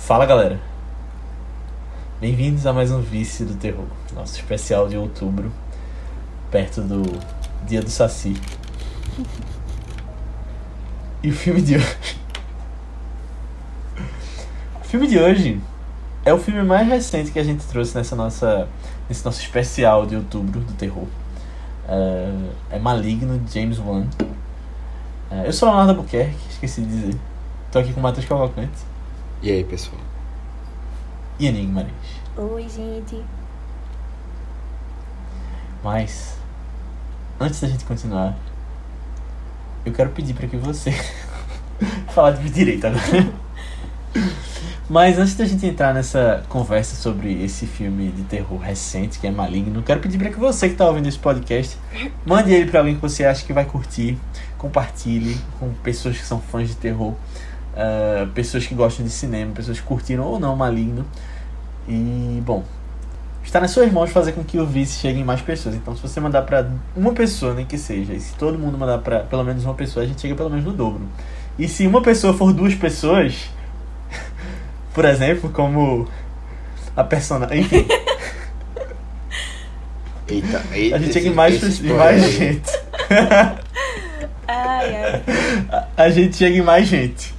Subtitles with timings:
[0.00, 0.58] Fala galera,
[2.20, 5.52] bem-vindos a mais um Vice do Terror, nosso especial de outubro,
[6.50, 7.02] perto do
[7.64, 8.34] Dia do Saci.
[11.22, 12.18] E o filme de hoje.
[14.80, 15.60] O filme de hoje
[16.24, 18.66] é o filme mais recente que a gente trouxe nessa nossa,
[19.08, 21.06] nesse nosso especial de outubro do terror.
[21.86, 24.06] É, é Maligno, de James Wan.
[25.30, 27.20] É, eu sou Leonardo Albuquerque, esqueci de dizer.
[27.70, 28.89] Tô aqui com o Matheus Cavalcante
[29.42, 30.00] E aí, pessoal?
[31.40, 31.90] e Aning Marins.
[32.36, 33.24] Oi, gente.
[35.82, 36.36] Mas,
[37.40, 38.36] antes da gente continuar,
[39.86, 40.92] eu quero pedir para que você.
[42.14, 43.32] Falar de direito agora.
[44.86, 49.30] Mas antes da gente entrar nessa conversa sobre esse filme de terror recente, que é
[49.30, 51.78] Maligno, eu quero pedir para que você que está ouvindo esse podcast,
[52.26, 54.18] mande ele para alguém que você acha que vai curtir,
[54.58, 57.14] compartilhe com pessoas que são fãs de terror,
[57.76, 61.04] ah, pessoas que gostam de cinema, pessoas que curtiram ou não Maligno.
[61.88, 62.62] E, bom,
[63.42, 65.74] está nas suas mãos fazer com que o vice chegue em mais pessoas.
[65.74, 68.98] Então, se você mandar para uma pessoa, nem que seja, e se todo mundo mandar
[68.98, 71.02] para pelo menos uma pessoa, a gente chega pelo menos no dobro.
[71.58, 73.50] E se uma pessoa for duas pessoas,
[74.94, 76.06] por exemplo, como
[76.96, 77.60] a personagem.
[77.60, 77.86] Enfim,
[80.28, 80.96] Eita, eita.
[80.96, 82.70] a gente chega em mais, em mais gente.
[84.52, 85.22] Ai, ai.
[85.70, 87.32] A- A gente chega em mais gente.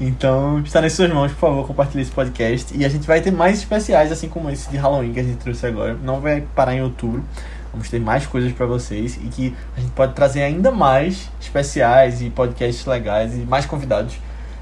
[0.00, 2.76] Então, está nas suas mãos, por favor, compartilhe esse podcast.
[2.76, 5.38] E a gente vai ter mais especiais, assim como esse de Halloween que a gente
[5.38, 5.94] trouxe agora.
[5.94, 7.24] Não vai parar em outubro.
[7.72, 12.22] Vamos ter mais coisas para vocês e que a gente pode trazer ainda mais especiais
[12.22, 14.18] e podcasts legais e mais convidados,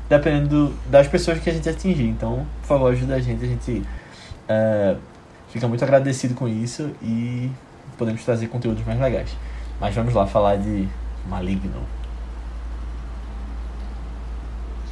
[0.09, 2.09] dependendo do- das pessoas que a gente atingir.
[2.09, 3.45] Então, por favor, ajuda a gente.
[3.45, 3.83] A gente
[4.49, 4.97] eh,
[5.51, 7.51] fica muito agradecido com isso e
[7.99, 9.31] podemos trazer conteúdos mais legais.
[9.81, 10.89] Mas vamos lá falar de
[11.29, 11.83] Maligno.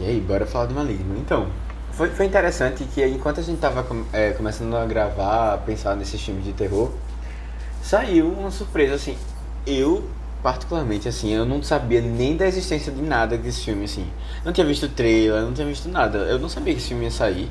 [0.00, 1.16] E aí, bora falar do Maligno.
[1.18, 1.48] Então,
[1.92, 6.20] foi, foi interessante que enquanto a gente tava é, começando a gravar, a pensar nesses
[6.20, 6.90] filmes de terror,
[7.82, 9.16] saiu uma surpresa, assim.
[9.64, 10.08] Eu,
[10.42, 14.06] particularmente, assim, eu não sabia nem da existência de nada desse filme, assim.
[14.44, 16.18] Não tinha visto trailer, não tinha visto nada.
[16.18, 17.48] Eu não sabia que esse filme ia sair.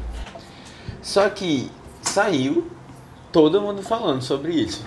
[1.02, 1.72] Só que
[2.02, 2.70] saiu
[3.32, 4.86] todo mundo falando sobre isso.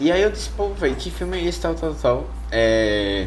[0.00, 2.26] E aí eu disse, pô, velho, que filme é esse, tal, tal, tal.
[2.50, 3.26] É...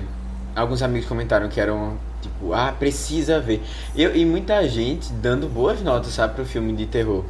[0.55, 1.97] Alguns amigos comentaram que eram,
[2.27, 3.61] tipo, ah, precisa ver.
[3.95, 7.23] Eu, e muita gente dando boas notas, sabe, pro filme de terror.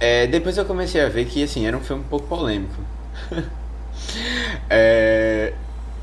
[0.00, 2.74] É, depois eu comecei a ver que, assim, era um filme um pouco polêmico.
[4.68, 5.52] É,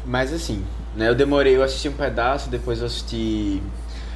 [0.06, 0.66] mas assim,
[0.96, 3.62] né, eu demorei, eu assisti um pedaço, depois eu assisti...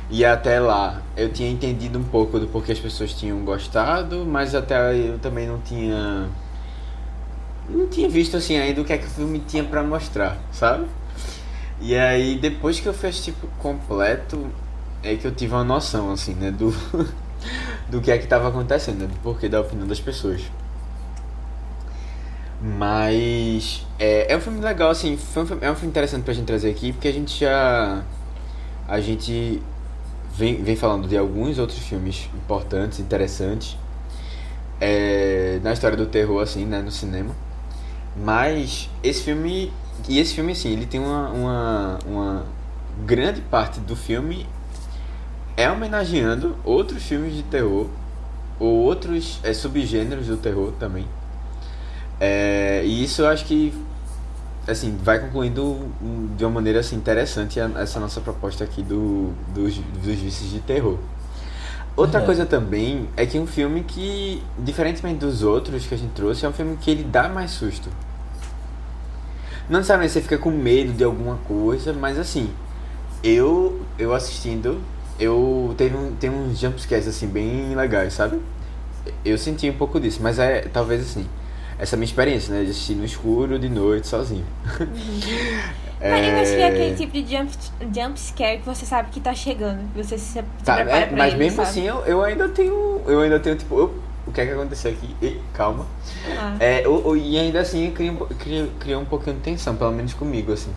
[0.10, 4.56] E até lá eu tinha entendido um pouco do porquê as pessoas tinham gostado, mas
[4.56, 6.28] até eu também não tinha
[7.70, 10.86] não tinha visto assim ainda o que é que o filme tinha pra mostrar, sabe?
[11.80, 14.48] E aí depois que eu fiz tipo completo,
[15.04, 16.74] é que eu tive uma noção assim, né, do
[17.90, 20.42] do que é que tava acontecendo, né, do porquê da opinião das pessoas.
[22.62, 26.46] Mas é, é um filme legal assim, foi um é um filme interessante pra gente
[26.46, 28.04] trazer aqui, porque a gente já
[28.88, 29.62] a gente
[30.36, 33.78] vem, vem falando de alguns outros filmes importantes, interessantes
[34.80, 37.36] é, na história do terror, assim, né, no cinema.
[38.16, 39.72] Mas esse filme.
[40.08, 42.46] E esse filme, assim, ele tem uma, uma, uma
[43.06, 44.48] grande parte do filme
[45.56, 47.88] é homenageando outros filmes de terror,
[48.60, 51.08] ou outros é, subgêneros do terror também.
[52.20, 53.74] É, e isso eu acho que
[54.68, 55.90] assim, vai concluindo
[56.36, 60.98] de uma maneira assim, interessante essa nossa proposta aqui do, dos, dos vícios de terror.
[61.96, 62.26] Outra Uhum.
[62.26, 66.46] coisa também é que é um filme que, diferentemente dos outros que a gente trouxe,
[66.46, 67.90] é um filme que ele dá mais susto.
[69.70, 72.50] Não necessariamente você fica com medo de alguma coisa, mas assim,
[73.24, 74.80] eu eu assistindo,
[75.20, 78.40] eu teve um, tem uns jumpscares assim bem legais, sabe?
[79.26, 81.26] Eu senti um pouco disso, mas é talvez assim,
[81.80, 84.46] essa minha experiência, né, de assistir no escuro de noite sozinho.
[86.00, 87.52] Mas eu acho que é aquele tipo de jump,
[87.94, 89.80] jump scare que você sabe que tá chegando.
[89.94, 91.70] que Você se, se Tá, é, mas ele, mesmo sabe?
[91.70, 93.96] assim eu, eu ainda tenho, eu ainda tenho tipo, eu-
[94.28, 95.16] o que é que aconteceu aqui?
[95.22, 95.86] Ei, calma.
[96.38, 96.56] Ah.
[96.60, 99.76] É, o- o- e ainda assim cria, um po- cria, cria um pouquinho de tensão,
[99.76, 100.72] pelo menos comigo, assim.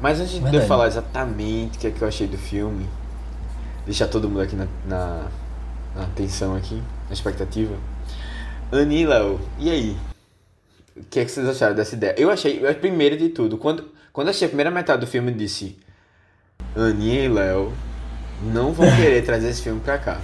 [0.00, 0.66] Mas antes de eu Verdade.
[0.66, 2.88] falar exatamente o que é que eu achei do filme,
[3.84, 5.26] deixar todo mundo aqui na, na,
[5.94, 7.74] na tensão aqui, na expectativa.
[8.72, 9.96] Ani e Léo, e aí?
[10.96, 12.14] O que é que vocês acharam dessa ideia?
[12.16, 15.36] Eu achei, eu- primeiro de tudo, quando, quando achei a primeira metade do filme, eu
[15.36, 15.78] disse:
[16.76, 17.72] Aninha e Léo
[18.42, 20.20] não vão querer trazer esse filme pra cá.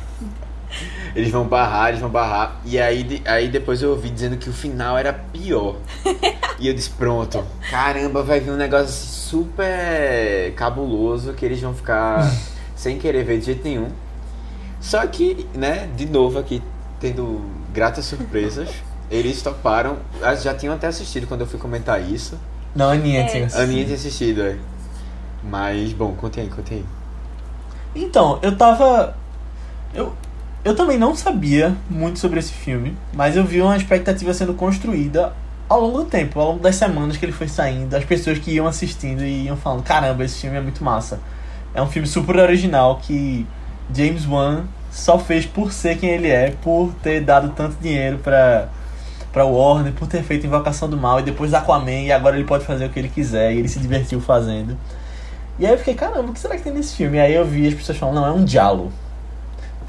[1.14, 2.60] Eles vão barrar, eles vão barrar.
[2.64, 5.76] E aí, aí depois eu ouvi dizendo que o final era pior.
[6.56, 12.30] E eu disse, pronto, caramba, vai vir um negócio super cabuloso que eles vão ficar
[12.76, 13.88] sem querer ver de jeito nenhum.
[14.80, 16.62] Só que, né, de novo aqui,
[17.00, 18.68] tendo gratas surpresas,
[19.10, 19.96] eles toparam.
[20.22, 22.38] ah, Já tinham até assistido quando eu fui comentar isso.
[22.74, 23.26] Não, a Aninha É.
[23.26, 23.84] tinha A Aninha assistido.
[23.86, 24.56] tinha assistido, é.
[25.42, 26.84] Mas, bom, conte aí, conte aí.
[27.96, 29.16] Então, eu tava.
[29.92, 30.12] Eu,
[30.64, 35.32] eu também não sabia muito sobre esse filme, mas eu vi uma expectativa sendo construída
[35.68, 38.50] ao longo do tempo, ao longo das semanas que ele foi saindo, as pessoas que
[38.52, 41.20] iam assistindo e iam falando: caramba, esse filme é muito massa.
[41.74, 43.46] É um filme super original que
[43.94, 48.68] James Wan só fez por ser quem ele é, por ter dado tanto dinheiro pra,
[49.32, 52.64] pra Warner, por ter feito Invocação do Mal e depois Aquaman, e agora ele pode
[52.64, 54.78] fazer o que ele quiser, e ele se divertiu fazendo.
[55.58, 57.18] E aí eu fiquei, caramba, o que será que tem nesse filme?
[57.18, 58.92] E aí eu vi as pessoas falando, não, é um diálogo.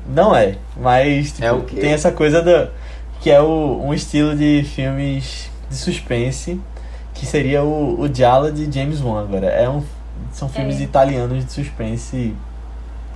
[0.07, 1.77] Não é, mas tipo, É o quê?
[1.81, 2.69] tem essa coisa do,
[3.21, 6.59] que é o, um estilo de filmes de suspense,
[7.13, 9.47] que seria o, o Giallo de James Wan agora.
[9.47, 9.83] É um,
[10.31, 10.83] são filmes É.
[10.83, 12.35] italianos de suspense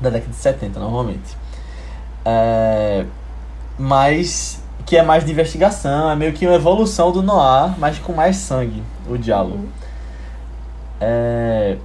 [0.01, 1.37] da década de 70, normalmente.
[2.25, 3.05] É,
[3.77, 8.11] mas que é mais de investigação, é meio que uma evolução do noir, mas com
[8.13, 9.55] mais sangue, o Giallo.
[9.55, 9.67] Uhum.
[10.99, 11.77] É,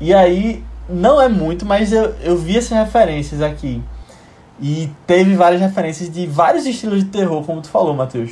[0.00, 3.82] E aí, não é muito, mas eu, eu vi essas referências aqui.
[4.62, 8.30] E teve várias referências de vários estilos de terror, como tu falou, Matheus.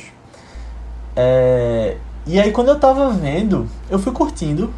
[1.13, 4.73] É, E aí, quando eu tava vendo, eu fui curtindo.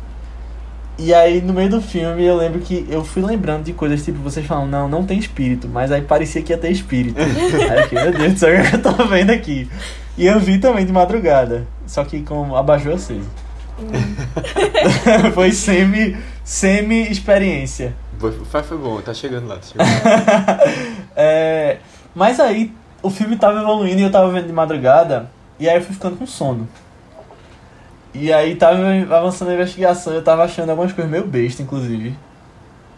[0.98, 4.18] E aí, no meio do filme, eu lembro que eu fui lembrando de coisas tipo,
[4.20, 5.68] vocês falam, não, não tem espírito.
[5.68, 7.18] Mas aí parecia que ia ter espírito.
[7.22, 9.70] aí eu fiquei, meu Deus do céu, eu tô vendo aqui?
[10.18, 11.68] E eu vi também de madrugada.
[11.86, 13.30] Só que com abajur aceso.
[15.34, 17.96] Foi semi, semi experiência.
[18.20, 19.58] Foi, foi, foi bom, tá chegando lá.
[19.58, 20.60] Tá chegando lá.
[21.15, 21.77] É,
[22.15, 25.30] mas aí o filme tava evoluindo e eu tava vendo de madrugada
[25.60, 26.68] e aí eu fui ficando com sono.
[28.13, 28.77] E aí tava
[29.15, 32.15] avançando a investigação, eu tava achando algumas coisas meio besta, inclusive.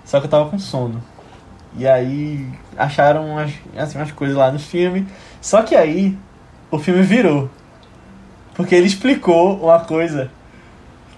[0.03, 1.01] Só que eu tava com sono.
[1.77, 2.47] E aí
[2.77, 5.07] acharam umas, assim, umas coisas lá no filme.
[5.41, 6.17] Só que aí
[6.69, 7.49] o filme virou.
[8.53, 10.29] Porque ele explicou uma coisa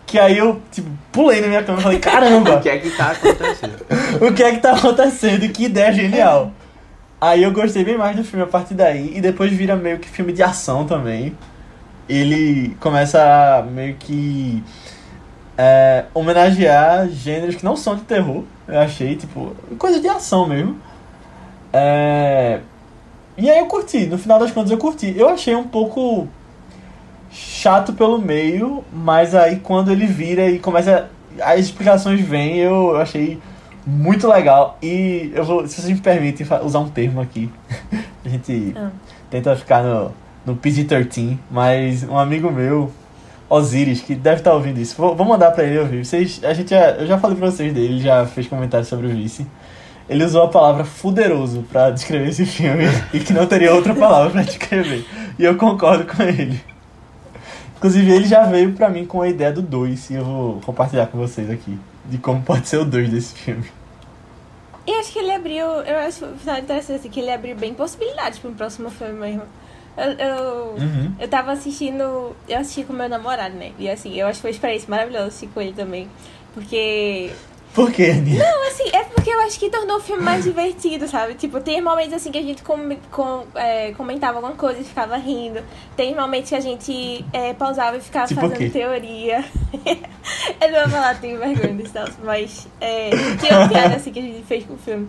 [0.05, 2.57] que aí eu, tipo, pulei na minha cama e falei, caramba!
[2.57, 3.75] O que é que tá acontecendo?
[4.21, 5.49] o que é que tá acontecendo?
[5.49, 6.51] Que ideia genial.
[7.19, 9.17] Aí eu gostei bem mais do filme a partir daí.
[9.17, 11.35] E depois vira meio que filme de ação também.
[12.07, 13.19] Ele começa
[13.57, 14.63] a meio que
[15.57, 18.43] é, homenagear gêneros que não são de terror.
[18.67, 20.77] Eu achei, tipo, coisa de ação mesmo.
[21.73, 22.59] É,
[23.37, 25.13] e aí eu curti, no final das contas eu curti.
[25.17, 26.27] Eu achei um pouco
[27.31, 31.09] chato pelo meio, mas aí quando ele vira e começa.
[31.39, 33.39] As explicações vêm, eu, achei
[33.87, 34.77] muito legal.
[34.83, 37.49] E eu vou, se vocês me permitem usar um termo aqui,
[38.25, 38.89] a gente Ah.
[39.31, 40.11] tenta ficar no,
[40.45, 42.91] no PG-13, mas um amigo meu,
[43.49, 46.05] Osiris, que deve estar ouvindo isso, vou, vou mandar pra ele ouvir.
[46.05, 49.07] Vocês, a gente já, eu já falei pra vocês dele, ele já fez comentário sobre
[49.07, 49.47] o Vice.
[50.09, 54.29] Ele usou a palavra fuderoso pra descrever esse filme e que não teria outra palavra
[54.31, 55.05] pra descrever.
[55.39, 56.61] E eu concordo com ele.
[57.77, 61.07] Inclusive, ele já veio pra mim com a ideia do 2 e eu vou compartilhar
[61.07, 63.65] com vocês aqui de como pode ser o 2 desse filme.
[64.87, 65.65] E acho que ele abriu.
[65.65, 69.13] Eu acho o final interessante assim, que ele abriu bem possibilidades para um próximo filme
[69.13, 69.43] mesmo.
[69.97, 71.13] Eu, eu, Uhum.
[71.19, 72.35] eu tava assistindo.
[72.47, 73.73] Eu assisti com meu namorado, né?
[73.77, 76.07] E assim, eu acho que foi uma experiência maravilhosa assistir com ele também.
[76.53, 77.31] Porque.
[77.77, 78.43] Por quê, Aninha?
[78.43, 81.35] Não, assim, é porque eu acho que tornou o filme mais divertido, sabe?
[81.35, 85.15] Tipo, tem momentos assim que a gente com, com- é, comentava alguma coisa e ficava
[85.15, 85.61] rindo.
[85.95, 89.45] Tem momentos que a gente é, pausava e ficava Tipo fazendo teoria.
[90.59, 94.17] eu não vou falar, tenho vergonha disso, não, mas é, tinha uma piada assim que
[94.17, 95.07] a gente fez com o filme.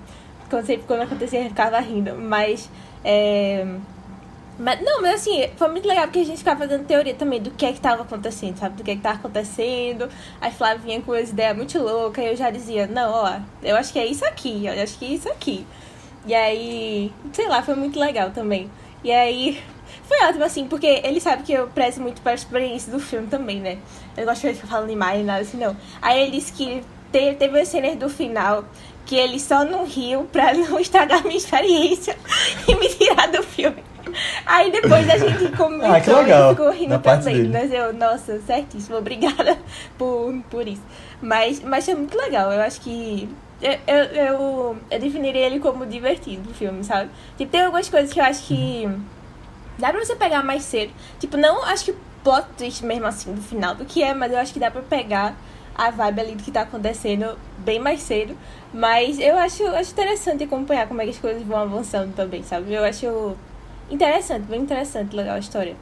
[0.50, 2.14] Quando, sempre, quando acontecia, a gente ficava rindo.
[2.16, 2.68] Mas.
[3.02, 3.66] É,
[4.58, 7.50] mas, não, mas assim, foi muito legal porque a gente ficava fazendo teoria também do
[7.52, 8.76] que é que tava acontecendo, sabe?
[8.76, 10.08] Do que é que tava acontecendo.
[10.40, 13.76] Aí Flávia vinha com umas ideias muito loucas e eu já dizia, não, ó, eu
[13.76, 15.66] acho que é isso aqui, eu acho que é isso aqui.
[16.26, 18.70] E aí, sei lá, foi muito legal também.
[19.04, 19.62] E aí,
[20.02, 23.60] foi ótimo, assim, porque ele sabe que eu prezo muito para experiência do filme também,
[23.60, 23.78] né?
[24.16, 25.76] Eu gosto de ficar falando demais, nada assim, não.
[26.02, 28.64] Aí ele disse que teve, teve as cenas do final
[29.08, 32.14] que ele só não riu pra não estragar minha experiência
[32.68, 33.82] e me tirar do filme.
[34.44, 37.48] Aí depois a gente comentou Ah, que legal, e ficou rindo parte também.
[37.48, 39.58] Mas eu, nossa, certíssimo, obrigada
[39.96, 40.82] por, por isso.
[41.22, 43.28] Mas, mas foi muito legal, eu acho que.
[43.60, 47.10] Eu, eu, eu, eu definiria ele como divertido o filme, sabe?
[47.36, 48.88] Tipo, tem algumas coisas que eu acho que.
[49.78, 50.92] Dá pra você pegar mais cedo.
[51.18, 54.38] Tipo, não acho que plot twist mesmo assim no final do que é, mas eu
[54.38, 55.34] acho que dá pra pegar
[55.78, 58.36] a vibe ali do que tá acontecendo bem mais cedo.
[58.74, 62.74] Mas eu acho, acho interessante acompanhar como é que as coisas vão avançando também, sabe?
[62.74, 63.36] Eu acho
[63.90, 65.76] interessante, bem interessante, legal a história.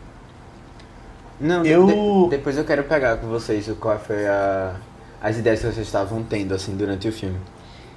[1.41, 4.77] Não, Eu- de- depois eu quero pegar com vocês o qual foi a,
[5.21, 7.39] as ideias que vocês estavam tendo, assim, durante o filme.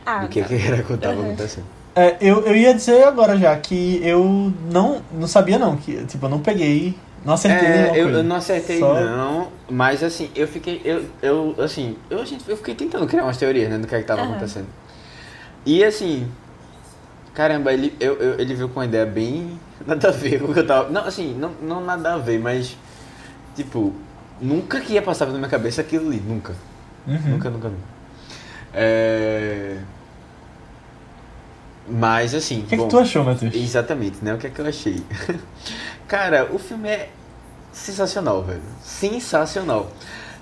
[0.05, 1.27] Ah, do que, que era que tava Uhum.
[1.27, 1.65] acontecendo.
[1.95, 4.23] É, eu, eu ia dizer agora já que eu
[4.71, 8.35] não, não sabia não, que tipo, eu não peguei, não acertei É, eu, eu não
[8.35, 13.07] acertei Só- não, mas assim, eu fiquei, eu, eu assim, eu, gente, eu fiquei tentando
[13.07, 14.33] criar umas teorias, né, do que é que tava Aham.
[14.35, 14.67] acontecendo.
[15.65, 16.27] E assim,
[17.33, 20.53] caramba, ele, eu, eu- ele veio com uma ideia bem nada a ver com o
[20.53, 22.75] que eu tava, não, assim, não, não nada a ver, mas,
[23.55, 23.93] tipo,
[24.41, 26.55] nunca que ia passar na minha cabeça aquilo ali, nunca,
[27.07, 27.31] Uhum.
[27.31, 27.83] nunca, nunca, nunca.
[28.73, 29.77] É...
[31.89, 33.55] Mas assim, O que, é bom, que tu achou, Matheus?
[33.55, 34.33] Exatamente, né?
[34.33, 35.03] O que é que eu achei?
[36.07, 37.09] Cara, o filme é
[37.71, 38.61] sensacional, velho.
[38.83, 39.91] Sensacional.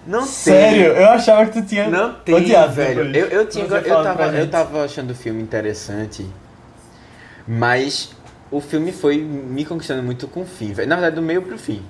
[0.06, 1.92] Não Sério, eu achava que tu tinha tem.
[1.92, 3.16] Não tem, odiado velho.
[3.16, 6.26] Eu, eu, tinha, eu, pra tava, eu tava achando o filme interessante,
[7.46, 8.12] mas
[8.50, 10.88] o filme foi me conquistando muito com o fim, velho.
[10.88, 11.82] Na verdade, do meio pro fim.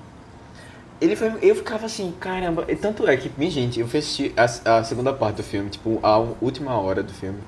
[1.00, 1.32] Ele foi.
[1.44, 2.66] Eu ficava assim, caramba.
[2.68, 5.70] e Tanto é que, minha gente, eu fui assistir a, a segunda parte do filme,
[5.70, 7.40] tipo, a última hora do filme.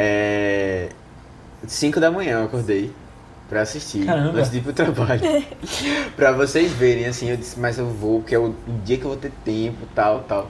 [0.00, 0.90] É.
[1.66, 2.92] 5 da manhã eu acordei
[3.48, 4.04] pra assistir.
[4.04, 4.38] Caramba.
[4.38, 5.20] Antes de ir pro trabalho.
[6.14, 9.10] pra vocês verem, assim, eu disse, mas eu vou, porque é o, dia que eu
[9.10, 10.48] vou ter tempo, tal, tal.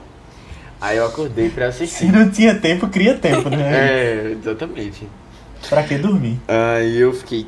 [0.78, 2.12] Aí eu acordei pra Se assistir.
[2.12, 3.57] não tinha tempo, cria tempo, né?
[4.28, 5.09] É, exatamente.
[5.69, 6.38] Pra que dormir?
[6.47, 7.47] Aí eu fiquei,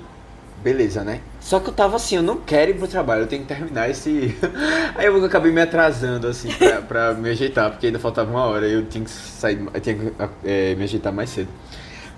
[0.65, 1.21] beleza, né?
[1.39, 3.89] Só que eu tava assim, eu não quero ir pro trabalho, eu tenho que terminar
[3.89, 4.37] esse.
[4.97, 8.67] Aí eu acabei me atrasando, assim, pra, pra me ajeitar, porque ainda faltava uma hora,
[8.67, 10.13] eu tinha que sair, eu tinha que
[10.45, 11.49] é, me ajeitar mais cedo.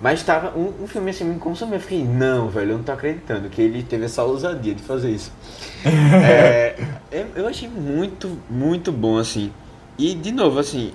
[0.03, 2.91] Mas tava, um, um filme assim me consumiu, eu fiquei, não, velho, eu não tô
[2.91, 5.31] acreditando que ele teve essa ousadia de fazer isso.
[5.85, 6.75] É,
[7.09, 9.49] eu, eu achei muito, muito bom, assim.
[9.97, 10.91] E, de novo, assim,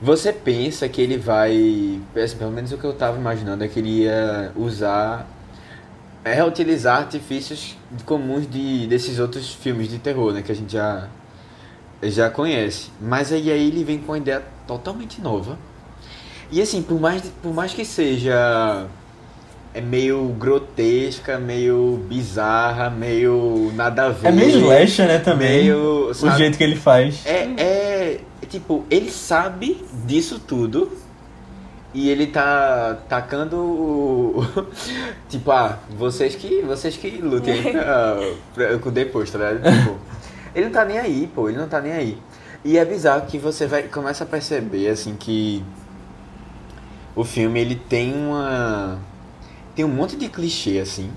[0.00, 2.00] você pensa que ele vai.
[2.16, 5.26] assim, Pelo menos o que eu tava imaginando é que ele ia usar.
[6.24, 10.40] É reutilizar artifícios comuns de, desses outros filmes de terror, né?
[10.40, 11.08] Que a gente já,
[12.02, 12.90] já conhece.
[13.00, 15.58] Mas aí, aí ele vem com uma ideia totalmente nova.
[16.52, 18.86] E assim, por mais, por mais que seja.
[19.74, 24.28] É meio grotesca, meio bizarra, meio nada a ver.
[24.28, 25.62] É meio slasher, né, também.
[25.62, 26.36] Meio, o sabe?
[26.36, 27.24] jeito que ele faz.
[27.24, 30.92] É, é, tipo, ele sabe disso tudo
[31.94, 34.46] e ele tá tacando o-
[35.30, 38.18] tipo, ah, vocês que, vocês que lutem aí pra,
[38.54, 39.62] pra, com depois, tá ligado?
[39.78, 39.96] Tipo,
[40.54, 42.18] ele não tá nem aí, pô, ele não tá nem aí.
[42.62, 45.64] E é bizarro que você vai começa a perceber assim que
[47.14, 48.98] o filme ele tem uma
[49.74, 51.10] tem um monte de clichê assim.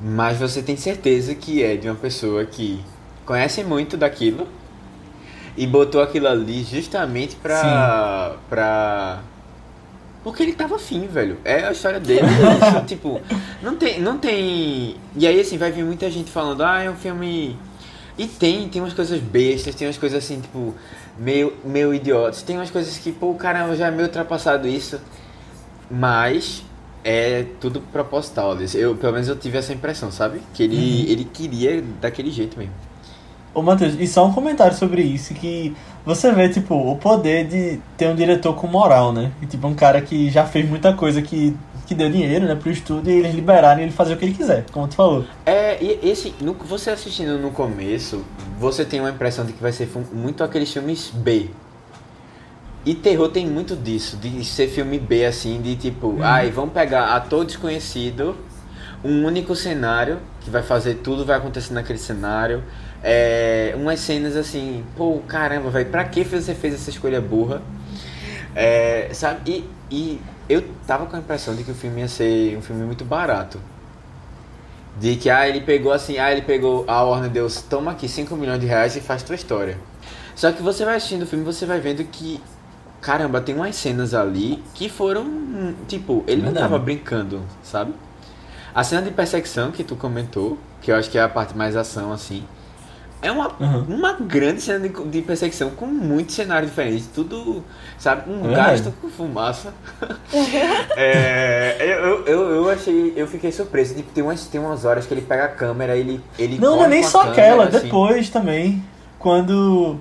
[0.00, 2.82] Mas você tem certeza que é de uma pessoa que
[3.26, 4.46] conhece muito daquilo
[5.56, 8.36] e botou aquilo ali justamente pra.
[8.48, 9.20] pra.
[10.22, 11.38] Porque ele tava afim, velho.
[11.44, 12.20] É a história dele.
[12.20, 13.20] é isso, tipo,
[13.62, 14.96] não tem, não tem.
[15.16, 17.56] E aí assim, vai vir muita gente falando, ah, é um filme.
[18.18, 20.74] E tem, tem umas coisas bestas, tem umas coisas assim, tipo,
[21.18, 22.42] meio, meio idiotas.
[22.42, 25.00] Tem umas coisas que, pô, caramba, já é meio ultrapassado isso.
[25.90, 26.64] Mas
[27.04, 28.56] é tudo proposital.
[28.74, 30.40] Eu, pelo menos eu tive essa impressão, sabe?
[30.54, 32.74] Que ele, ele queria daquele jeito mesmo.
[33.52, 35.74] Ô, Matheus, e só um comentário sobre isso, que
[36.06, 39.32] você vê, tipo, o poder de ter um diretor com moral, né?
[39.42, 41.56] E, tipo, um cara que já fez muita coisa que,
[41.90, 44.64] que deu dinheiro, né, pro estúdio e eles liberaram ele fazer o que ele quiser,
[44.70, 45.24] como tu falou.
[45.44, 48.24] É, e esse, no, você assistindo no começo,
[48.60, 51.50] você tem uma impressão de que vai ser muito aqueles filmes B.
[52.86, 57.16] E terror tem muito disso, de ser filme B assim, de tipo, ai, vamos pegar
[57.16, 58.36] ator desconhecido,
[59.02, 62.62] um único cenário, que vai fazer tudo, vai acontecer naquele cenário.
[63.02, 67.60] É, umas cenas assim, pô, caramba, velho, pra que você fez essa escolha burra?
[68.54, 69.50] É, sabe?
[69.50, 70.20] E, e
[70.50, 73.60] eu tava com a impressão de que o filme ia ser um filme muito barato.
[74.98, 78.34] De que, ah, ele pegou assim, ah, ele pegou, a Warner Deus, toma aqui 5
[78.34, 79.78] milhões de reais e faz tua história.
[80.34, 82.40] Só que você vai assistindo o filme, você vai vendo que,
[83.00, 87.94] caramba, tem umas cenas ali que foram, tipo, ele não tava brincando, sabe?
[88.74, 91.76] A cena de perseguição que tu comentou, que eu acho que é a parte mais
[91.76, 92.44] ação, assim,
[93.22, 93.84] é uma, Uhum.
[93.88, 97.62] uma grande cena de, de perseguição com muitos cenários diferentes, tudo,
[97.98, 99.72] sabe, um É gasto com fumaça.
[100.96, 103.94] É, eu, eu, eu achei, eu fiquei surpreso.
[103.94, 106.84] Tipo, tem umas, tem umas horas que ele pega a câmera, ele, ele Não, não
[106.84, 107.80] é nem só câmera, aquela, assim.
[107.86, 108.82] depois também,
[109.18, 109.96] quando...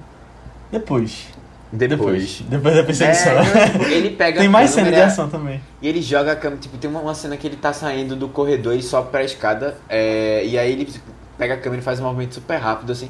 [0.71, 1.27] Depois.
[1.71, 2.41] Depois.
[2.47, 3.33] Depois da perseguição.
[3.33, 5.61] É, tipo, ele pega Tem a mais cena de ação também.
[5.81, 8.27] E ele joga a câmera, tipo, tem uma, uma cena que ele tá saindo do
[8.27, 11.05] corredor e sobe pra escada, é, e aí ele tipo,
[11.39, 13.09] pega a câmera e faz um movimento super rápido, assim.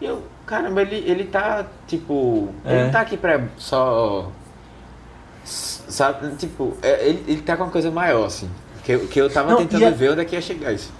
[0.00, 2.84] E eu, caramba, ele, ele tá, tipo, ele É.
[2.84, 4.32] não tá aqui pra só.
[5.44, 8.48] Sabe, tipo, é, ele, ele tá com uma coisa maior, assim.
[8.82, 10.92] Que, eu- que eu tava Não, tentando a- ver onde é que ia chegar isso.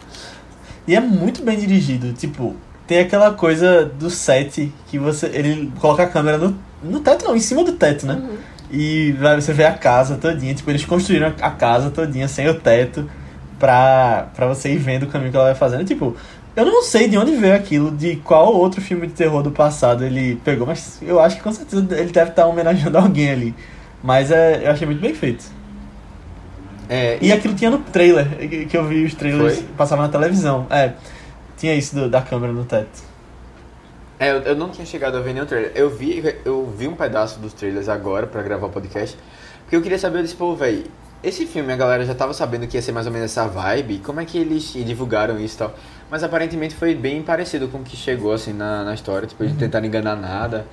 [0.86, 2.54] E é muito bem dirigido, tipo,
[2.86, 5.26] tem aquela coisa do set que você.
[5.26, 8.22] Ele coloca a câmera no, no teto, não, em cima do teto, né?
[8.70, 12.54] E vai- você vê a casa todinha, tipo, eles construíram a casa todinha sem o
[12.54, 13.08] teto
[13.58, 15.84] pra, pra você ir vendo o caminho que ela vai fazendo.
[15.84, 16.16] Tipo,
[16.56, 20.04] eu não sei de onde veio aquilo, de qual outro filme de terror do passado
[20.04, 23.54] ele pegou, mas eu acho que com certeza ele deve estar homenageando alguém ali.
[24.02, 25.44] Mas é, eu achei muito bem feito.
[26.88, 28.26] É, E aquilo tinha no trailer,
[28.68, 29.66] que eu vi os trailers, Foi?
[29.76, 30.66] passava na televisão.
[30.70, 30.92] É,
[31.56, 33.02] tinha isso do- da câmera no teto.
[34.18, 35.72] É, eu, eu não tinha chegado a ver nenhum trailer.
[35.74, 39.18] Eu vi, eu vi um pedaço dos trailers agora pra gravar o podcast.
[39.62, 40.84] Porque eu queria saber, disse, pô, velho,
[41.24, 43.98] esse filme a galera já tava sabendo que ia ser mais ou menos essa vibe.
[43.98, 45.74] Como é que eles divulgaram isso e tal?
[46.10, 49.26] Mas aparentemente foi bem parecido com o que chegou, assim, na, na história.
[49.26, 50.66] Tipo, eles não tentaram enganar nada.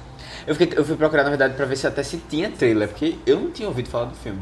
[0.45, 2.87] Eu, fiquei, eu fui procurar, na verdade, pra ver se até se tinha trailer.
[2.87, 4.39] Porque eu não tinha ouvido falar do filme.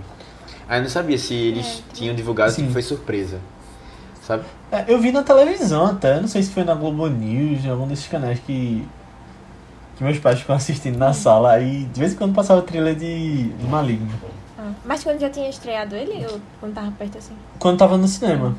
[0.68, 2.68] Aí eu não sabia se eles tinham divulgado, Sim.
[2.68, 3.40] se foi surpresa.
[4.22, 4.44] Sabe?
[4.72, 7.88] É, eu vi na televisão até, não sei se foi na Globo News, em algum
[7.88, 8.88] desses canais que,
[9.98, 11.52] que meus pais ficam assistindo na sala.
[11.54, 14.10] Aí de vez em quando passava trilha de, de Maligno.
[14.58, 17.34] Ah, Mas quando já tinha estreado ele, ou quando tava perto assim?
[17.60, 18.56] Quando tava no cinema.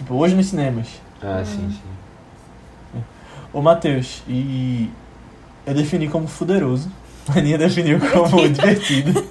[0.00, 0.88] Tipo, hoje nos cinemas.
[1.22, 3.02] Ah, sim, sim.
[3.52, 4.90] Ô Matheus, e
[5.66, 6.90] eu defini como fuderoso.
[7.28, 9.22] A Aninha definiu como divertido.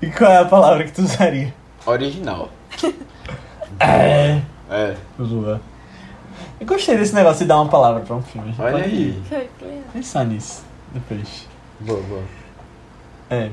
[0.00, 1.52] E qual é a palavra que tu usaria?
[1.84, 2.48] Original.
[3.80, 4.40] É.
[4.68, 4.96] É.
[5.18, 8.52] Eu gostei desse negócio de dar uma palavra pra um filme.
[8.58, 9.22] olha Pode aí.
[9.28, 9.48] Foi,
[9.92, 11.46] pensar nisso depois.
[11.78, 12.22] Boa, boa.
[13.30, 13.50] É.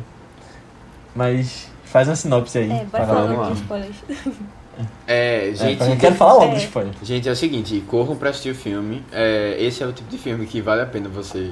[1.16, 2.72] Mas faz uma sinopse aí.
[2.72, 3.96] É, bora pra falar de spoilers.
[5.08, 5.82] É, É, gente.
[5.84, 6.56] eu quero falar logo É.
[6.56, 6.94] do spoiler.
[7.04, 9.04] Gente, é o seguinte, corram pra assistir o filme.
[9.12, 11.52] É, esse é o tipo de filme que vale a pena você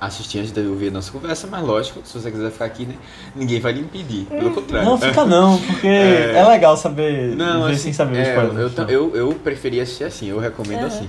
[0.00, 2.94] assistir antes de ouvir a nossa conversa, mas lógico, se você quiser ficar aqui, né?
[3.34, 4.26] Ninguém vai lhe impedir.
[4.26, 4.86] Pelo contrário.
[4.86, 6.46] Não, fica não, porque é, É.
[6.48, 8.70] legal saber Não, ver assim, sem saber o é, spoiler.
[8.88, 11.08] eu, eu, eu preferia assistir assim, eu recomendo assim.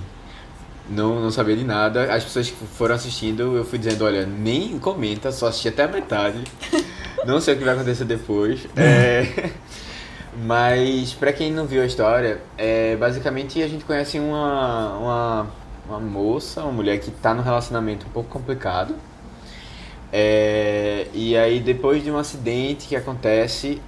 [0.89, 2.13] Não, não sabia de nada.
[2.13, 5.87] As pessoas que foram assistindo, eu fui dizendo, olha, nem comenta, só assisti até a
[5.89, 6.41] metade.
[7.27, 8.61] não sei o que vai acontecer depois.
[8.77, 9.49] É,
[10.39, 15.47] Mas pra quem não viu a história, é, basicamente a gente conhece uma, uma,
[15.89, 18.93] uma moça, uma mulher que tá num relacionamento um pouco complicado.
[20.13, 23.81] É, e aí depois de um acidente que acontece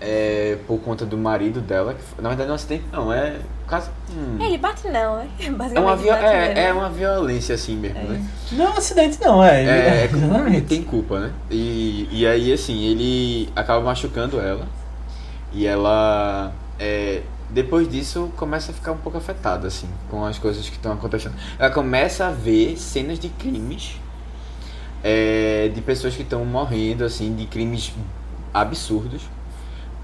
[0.00, 3.12] é, por conta do marido dela, que foi- na verdade não é um acidente não,
[3.12, 5.28] é quase hum, É, ele bate não, né?
[5.74, 8.22] É uma viol- é, é uma violência assim mesmo, né?
[8.52, 9.62] Não é um acidente, não, é.
[9.62, 10.66] ele- É, é, exatamente.
[10.66, 11.32] tem culpa, né?
[11.50, 14.66] E, e aí, assim, ele acaba machucando ela.
[15.54, 20.68] E ela, é, depois disso, começa a ficar um pouco afetada, assim, com as coisas
[20.68, 21.34] que estão acontecendo.
[21.58, 24.00] Ela começa a ver cenas de crimes,
[25.02, 27.92] é, de pessoas que estão morrendo, assim, de crimes
[28.52, 29.22] absurdos.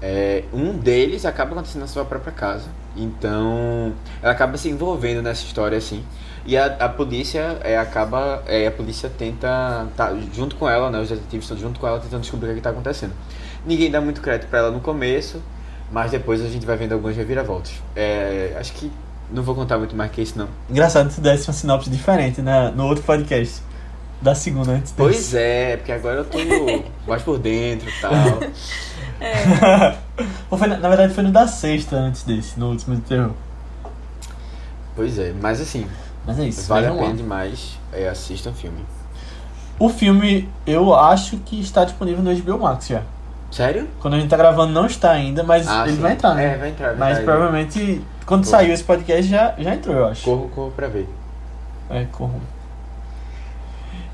[0.01, 2.69] É, um deles acaba acontecendo na sua própria casa.
[2.95, 6.03] Então, ela acaba se envolvendo nessa história, assim.
[6.45, 8.43] E a, a polícia é, acaba.
[8.47, 9.87] É, a polícia tenta.
[9.95, 10.99] Tá, junto com ela, né?
[10.99, 13.13] Os detetives estão junto com ela tentando descobrir o que, é está acontecendo.
[13.65, 15.41] Ninguém dá muito crédito pra ela no começo,
[15.91, 17.73] mas depois a gente vai vendo algumas reviravoltas.
[17.95, 18.91] É, acho que.
[19.31, 20.47] Não vou contar muito mais que isso, não.
[20.69, 23.61] Engraçado tu desse uma sinopse diferente né, no outro podcast.
[24.21, 24.95] Da segunda antes desse.
[24.97, 26.37] Pois é, porque agora eu tô
[27.09, 28.11] mais por dentro e tal.
[30.51, 33.31] Ou foi na, na verdade foi no da sexta antes desse, no último de terror.
[34.95, 35.87] Pois é, mas assim,
[36.25, 36.67] Mas é isso.
[36.67, 37.07] vale a vejam lá.
[37.09, 37.79] pena demais.
[37.91, 38.85] É, assistam o filme.
[39.79, 43.01] O filme, eu acho que está disponível no HBO Max já.
[43.51, 43.87] Sério?
[43.99, 46.01] Quando a gente tá gravando não está ainda, mas Ah, ele sim.
[46.01, 46.45] vai entrar, né?
[46.53, 47.33] É, vai entrar, vai Mas entrar.
[47.33, 48.51] provavelmente, quando Boa.
[48.51, 50.23] saiu esse podcast, já, já entrou, eu acho.
[50.23, 51.07] Corro, corro pra ver.
[51.89, 52.39] É, corro.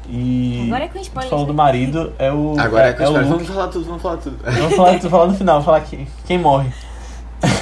[0.09, 0.63] E.
[0.67, 1.29] Agora é com tu spoilers.
[1.29, 1.57] falou do né?
[1.57, 2.55] marido, é o.
[2.57, 3.29] Agora é, é, com é o spoiler.
[3.31, 4.37] Vamos falar tudo, vamos falar tudo.
[4.43, 6.69] Vamos falar, falar no final, falar que, quem morre.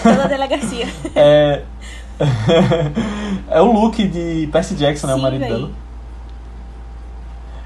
[0.03, 0.87] Pela delegacia.
[1.15, 1.61] É.
[3.51, 5.15] é o Luke de Percy Jackson, né?
[5.15, 5.49] O marido véi.
[5.49, 5.69] dela.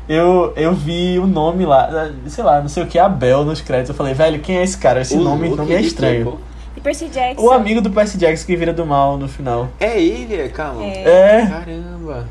[0.09, 3.89] Eu, eu vi o nome lá, sei lá, não sei o que, Abel nos créditos.
[3.89, 5.01] Eu falei, velho, quem é esse cara?
[5.01, 6.39] Esse O nome, nome é estranho.
[6.75, 7.45] E Percy Jackson.
[7.45, 9.69] O amigo do Percy Jackson que vira do mal no final.
[9.79, 10.83] É ele, calma.
[10.83, 11.41] É.
[11.43, 12.27] É, Caramba.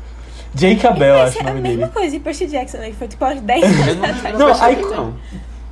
[0.53, 1.91] Jake Abel, acho o a nome mesma dele.
[1.93, 2.91] coisa de Percy Jackson, né?
[2.97, 4.37] Foi tipo aos 10 Eu anos não, atrás.
[4.39, 5.13] não, Não, aí- não.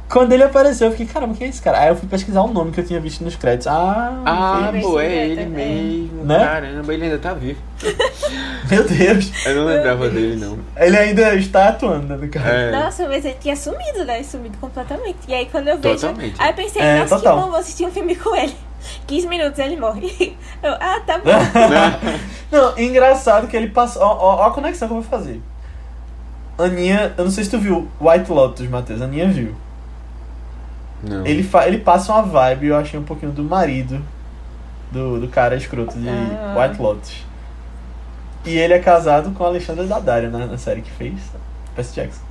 [0.09, 1.79] Quando ele apareceu, eu fiquei, caramba, quem é esse cara?
[1.79, 3.67] Aí eu fui pesquisar o nome que eu tinha visto nos créditos.
[3.67, 6.23] Ah, Ah, pô, é ele mesmo.
[6.23, 6.39] Né?
[6.39, 7.59] Caramba, ele ainda tá vivo.
[8.71, 9.31] meu Deus.
[9.45, 10.57] Eu não lembrava dele, não.
[10.77, 12.47] Ele ainda está atuando, né, caso.
[12.47, 12.71] É.
[12.71, 14.23] Nossa, mas ele tinha sumido, né?
[14.23, 15.17] Sumido completamente.
[15.27, 15.95] E aí quando eu vejo.
[16.07, 16.35] Totalmente.
[16.39, 17.35] Aí eu pensei, É, nossa, total.
[17.35, 18.55] que bom, vou assistir um filme com ele.
[19.07, 20.37] 15 minutos ele morre.
[20.63, 21.31] Eu, ah, tá bom.
[22.49, 24.01] Não, engraçado que ele passou.
[24.01, 25.41] Ó, ó, ó a conexão que eu vou fazer.
[26.57, 29.01] Aninha, eu não sei se tu viu White Lotus, Matheus.
[29.01, 29.53] Aninha viu.
[31.03, 31.25] Não.
[31.25, 34.01] Ele, fa ele passa uma vibe, eu achei um pouquinho do marido
[34.91, 36.55] do, do cara escroto de Ah.
[36.57, 37.25] White Lotus.
[38.45, 41.19] E ele é casado com a Alexandra Daddario na, na série que fez,
[41.75, 42.21] Percy Jackson.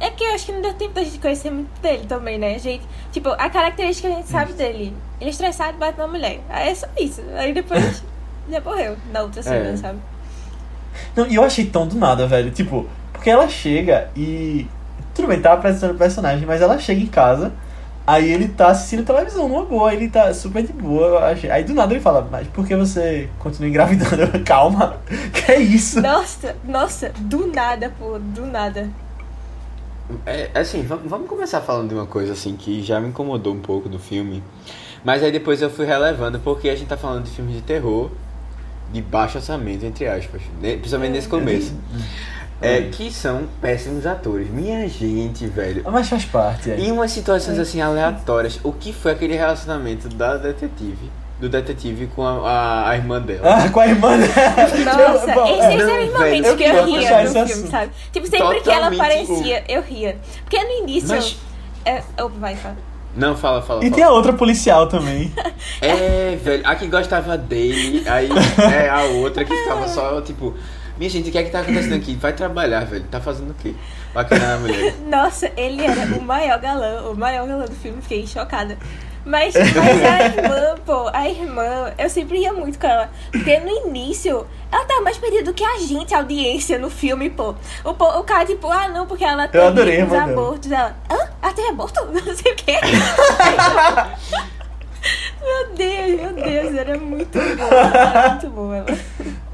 [0.00, 2.54] É que eu acho que não deu tempo da gente conhecer muito dele também, né?
[2.54, 4.94] A gente, tipo, a característica que a gente sabe dele.
[5.20, 6.40] Ele é estressado e bate na mulher.
[6.48, 7.20] Aí é só isso.
[7.36, 8.02] Aí depois
[8.48, 9.76] já morreu na outra cena, É.
[9.76, 9.98] sabe?
[11.16, 12.52] Não, e eu achei tão do nada, velho.
[12.52, 14.68] Tipo, porque ela chega e.
[15.14, 17.52] Tudo bem, tá apresentando o personagem, mas ela chega em casa,
[18.06, 21.06] aí ele tá assistindo televisão numa boa, ele tá super de boa.
[21.06, 21.50] eu achei.
[21.50, 24.38] Aí do nada ele fala, mas por que você continua engravidando?
[24.44, 24.96] Calma,
[25.32, 26.00] que é isso?
[26.02, 28.88] Nossa, nossa, do nada, pô, do nada.
[30.26, 33.88] É, assim, vamos, começar falando de uma coisa assim que já me incomodou um pouco
[33.88, 34.42] do filme.
[35.02, 38.10] Mas aí depois eu fui relevando porque a gente tá falando de filmes de terror
[38.92, 40.42] de baixo orçamento, entre aspas.
[40.60, 40.76] né?
[40.76, 41.74] Principalmente nesse começo.
[42.64, 44.48] É, que são péssimos atores.
[44.50, 45.82] Minha gente, velho.
[45.90, 46.78] Mas faz parte, é.
[46.78, 51.10] Em umas situações assim aleatórias, o que foi aquele relacionamento da detetive?
[51.40, 53.40] Do detetive com a, a, a irmã dela.
[53.44, 54.32] Ah, com a irmã dela.
[55.12, 55.74] Nossa, Eu- bom, esses é.
[55.74, 57.70] eram não, os momentos velho, que eu ria no esse filme, assunto.
[57.70, 57.90] sabe?
[58.12, 60.16] Tipo, sempre que ela Totalmente, aparecia, eu ria.
[60.44, 61.08] Porque no início.
[61.08, 61.36] Mas-
[61.84, 62.76] É, opa, vai, fala.
[63.16, 63.80] Não, fala, fala.
[63.80, 63.94] E fala.
[63.94, 65.32] tem a outra policial também.
[65.80, 68.28] É, velho, a que gostava dele, aí
[68.72, 70.54] é a outra que ficava só, tipo,
[70.96, 72.14] minha gente, o que é que tá acontecendo aqui?
[72.14, 73.04] Vai trabalhar, velho.
[73.10, 73.74] Tá fazendo o quê?
[74.12, 74.94] Bacana na mulher.
[75.08, 78.78] Nossa, ele era o maior galã, o maior galã do filme, fiquei chocada.
[79.26, 83.10] Mas, mas a irmã, pô, a irmã, eu sempre ia muito com ela.
[83.32, 87.30] Porque no início, ela tava mais perdida do que a gente, a audiência no filme,
[87.30, 87.54] pô.
[87.84, 90.70] O, po- o cara, tipo, ah, não, porque ela teve adorei os abortos.
[90.70, 91.16] Ela, hã?
[91.42, 92.04] Ela teve aborto?
[92.12, 92.74] Não sei o quê.
[95.40, 98.98] meu Deus, meu Deus, era muito boa, era muito boa ela.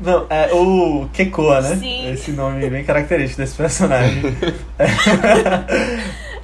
[0.01, 1.77] Não, é o Kekoa, né?
[1.77, 2.13] Sim.
[2.13, 4.23] Esse nome bem característico desse personagem.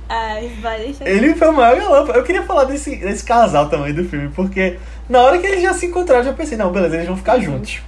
[0.08, 1.06] Ai, vai deixar.
[1.06, 2.12] Ele foi o maior galã.
[2.12, 5.72] Eu queria falar desse, desse casal também do filme, porque na hora que eles já
[5.72, 7.80] se encontraram, eu já pensei, não, beleza, eles vão ficar juntos.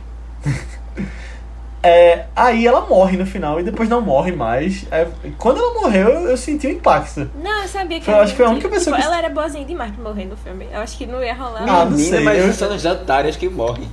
[1.89, 4.85] É, aí ela morre no final e depois não morre mais.
[4.91, 5.07] É,
[5.39, 7.31] quando ela morreu, eu, eu senti o impacto.
[7.43, 9.19] Não, eu sabia que Foi- era acho que foi a única pessoa tipo, que- Ela
[9.25, 10.67] era boazinha demais pra morrer no filme.
[10.73, 11.63] Eu acho que não ia rolar.
[11.67, 13.89] Ah, não sei, mas eu- são as otárias que morrem.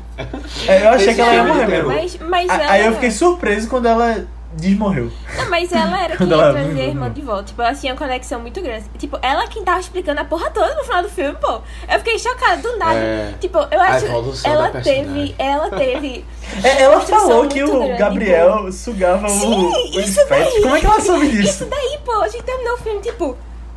[0.68, 1.90] É, eu achei Esse que ela ia morrer mesmo.
[1.90, 2.02] terror.
[2.04, 2.72] Mas, mas A- ela.
[2.72, 5.12] Aí eu fiquei surpreso quando ela desmorreu.
[5.38, 7.44] Não, mas ela era quem ia trazer a irmã de volta.
[7.44, 8.86] Tipo, ela tinha uma conexão muito grande.
[8.98, 11.62] Tipo, ela quem tava explicando a porra toda no final do filme, pô.
[11.90, 12.96] Eu fiquei chocada do nada.
[12.96, 13.34] É.
[13.40, 14.06] Tipo, eu acho.
[14.06, 15.36] evolução Ela teve.
[15.38, 16.26] Ela teve.
[16.64, 20.30] É, ela falou que o grande, Gabriel sugava Sim, o, o isso esfete.
[20.30, 20.62] daí.
[20.62, 21.66] Como é que ela soube Isso disso?
[21.66, 23.36] daí, pô, a gente terminou o filme, tipo.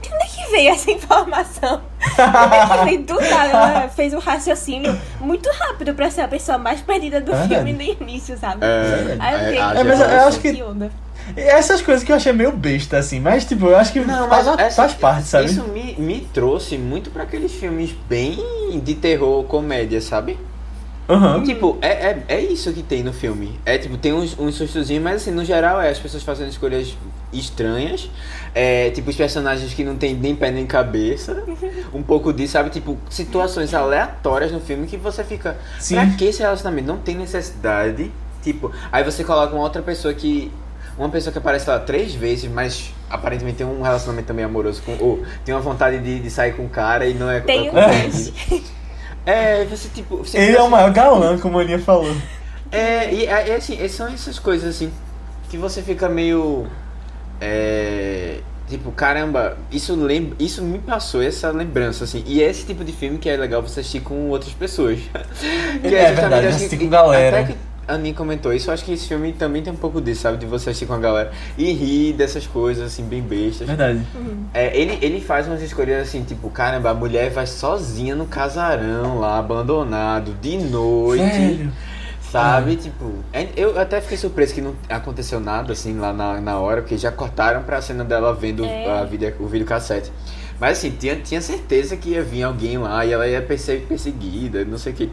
[0.08, 1.80] De onde é que veio essa informação?
[2.00, 3.48] É que veio do nada?
[3.48, 7.72] Ela fez um raciocínio muito rápido pra ser a pessoa mais perdida do É filme
[7.72, 8.64] no início, sabe?
[8.64, 10.90] É, Aí eu fiquei, a- a É, mas eu acho que- que onda.
[11.36, 13.20] Essas coisas que eu achei meio besta, assim.
[13.20, 15.44] Mas, tipo, eu acho que Não, faz, mas essa- faz parte, sabe?
[15.46, 18.38] Isso me, me trouxe muito pra aqueles filmes bem
[18.82, 20.38] de terror, comédia, sabe?
[21.08, 21.42] Aham.
[21.42, 23.58] Tipo, é, é, é isso que tem no filme.
[23.64, 26.94] É tipo, tem uns, uns sustozinhos, mas assim, no geral é as pessoas fazendo escolhas
[27.32, 28.10] estranhas.
[28.54, 31.42] É, tipo, os personagens que não tem nem pé nem cabeça.
[31.94, 32.68] Um pouco disso, sabe?
[32.68, 35.56] Tipo, situações aleatórias no filme que você fica.
[35.80, 35.94] Sim.
[35.94, 36.86] Pra que esse relacionamento?
[36.86, 38.12] Não tem necessidade.
[38.42, 40.52] Tipo, aí você coloca uma outra pessoa que.
[40.98, 44.96] Uma pessoa que aparece lá três vezes, mas aparentemente tem um relacionamento também amoroso com.
[45.00, 47.40] Ou tem uma vontade de, de sair com o cara e não é.
[47.40, 47.72] Tem um
[49.30, 50.18] é, é, você tipo.
[50.18, 52.14] Você Ele é o assim- maior galã, como a Aninha falou.
[52.72, 54.90] é, e é, é assim, é- são essas coisas assim
[55.50, 56.66] que você fica meio.
[57.40, 62.22] É, tipo, caramba, isso, lembra, isso me passou essa lembrança, assim.
[62.26, 64.98] E é esse tipo de filme que é legal você assistir com outras pessoas.
[65.80, 67.40] Que É justamente, verdade, acho assistir com galera.
[67.40, 67.58] Até que
[67.88, 70.36] a Aninha comentou isso, eu acho que esse filme também tem um pouco disso, sabe?
[70.36, 73.66] De você assistir com a galera e rir dessas coisas, assim, bem bestas.
[73.66, 74.00] Verdade.
[74.54, 79.18] É, ele, ele faz umas escolhas assim, tipo, caramba, a mulher vai sozinha no casarão
[79.18, 81.22] lá, abandonado, de noite.
[81.24, 81.72] Velho.
[82.30, 86.58] Sabe, tipo, é- eu até fiquei surpreso que não aconteceu nada assim lá na, na
[86.58, 88.90] hora, porque já cortaram pra cena dela vendo É.
[89.00, 90.12] a vídeo, o videocassete.
[90.60, 94.62] Mas assim, tinha, tinha certeza que ia vir alguém lá e ela ia ser perseguida,
[94.64, 95.10] não sei o que.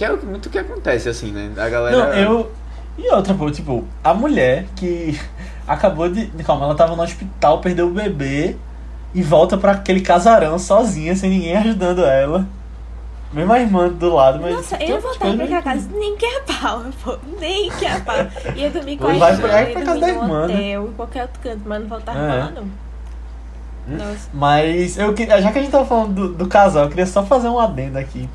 [0.00, 1.50] Que é muito o que acontece, assim, né?
[1.62, 1.94] A galera.
[1.94, 2.50] Não, eu.
[2.96, 5.20] E outra, pô, tipo, a mulher que
[5.68, 6.24] acabou de.
[6.42, 8.56] Calma, ela tava no hospital, perdeu o bebê
[9.14, 12.46] e volta pra aquele casarão sozinha, sem ninguém ajudando ela.
[13.30, 14.54] Mesmo a irmã do lado, mas.
[14.54, 17.18] Nossa, eu voltava pra aquela casa nem que a pau, pô.
[17.38, 18.16] Nem que a pau.
[18.56, 20.54] Ia dormir com a irmã, pra- ia pra dormir casa da no irmã, né?
[20.54, 22.26] hotel, em qualquer outro canto, mas não voltava É.
[22.26, 23.98] pra lá, não.
[23.98, 24.30] Nossa.
[24.32, 27.22] Mas eu queria, já que a gente tava falando do, do casal, eu queria só
[27.22, 28.26] fazer um adendo aqui.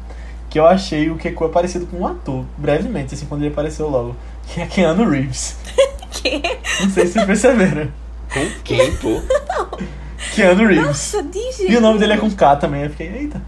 [0.55, 4.15] Que eu achei o Keiko parecido com um ator, brevemente, assim, quando ele apareceu logo.
[4.47, 5.57] Que é Keanu Reeves.
[6.11, 6.41] Que?
[6.79, 7.91] Não sei se vocês perceberam.
[8.33, 9.21] Com quem, pô?
[10.33, 10.85] Keanu Reeves.
[10.85, 12.83] Nossa, diz E o nome dele é com K também.
[12.83, 13.41] Eu fiquei, eita.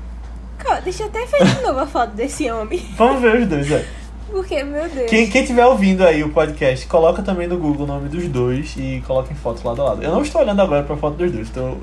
[0.84, 2.86] Deixa eu até ver de novo a foto desse homem.
[2.98, 3.88] Vamos ver os dois, velho.
[4.30, 5.10] Porque, meu Deus.
[5.10, 8.76] Quem, quem tiver ouvindo aí o podcast, coloca também no Google o nome dos dois
[8.76, 10.04] e coloquem fotos lado a lado.
[10.04, 11.80] Eu não estou olhando agora pra foto dos dois, estou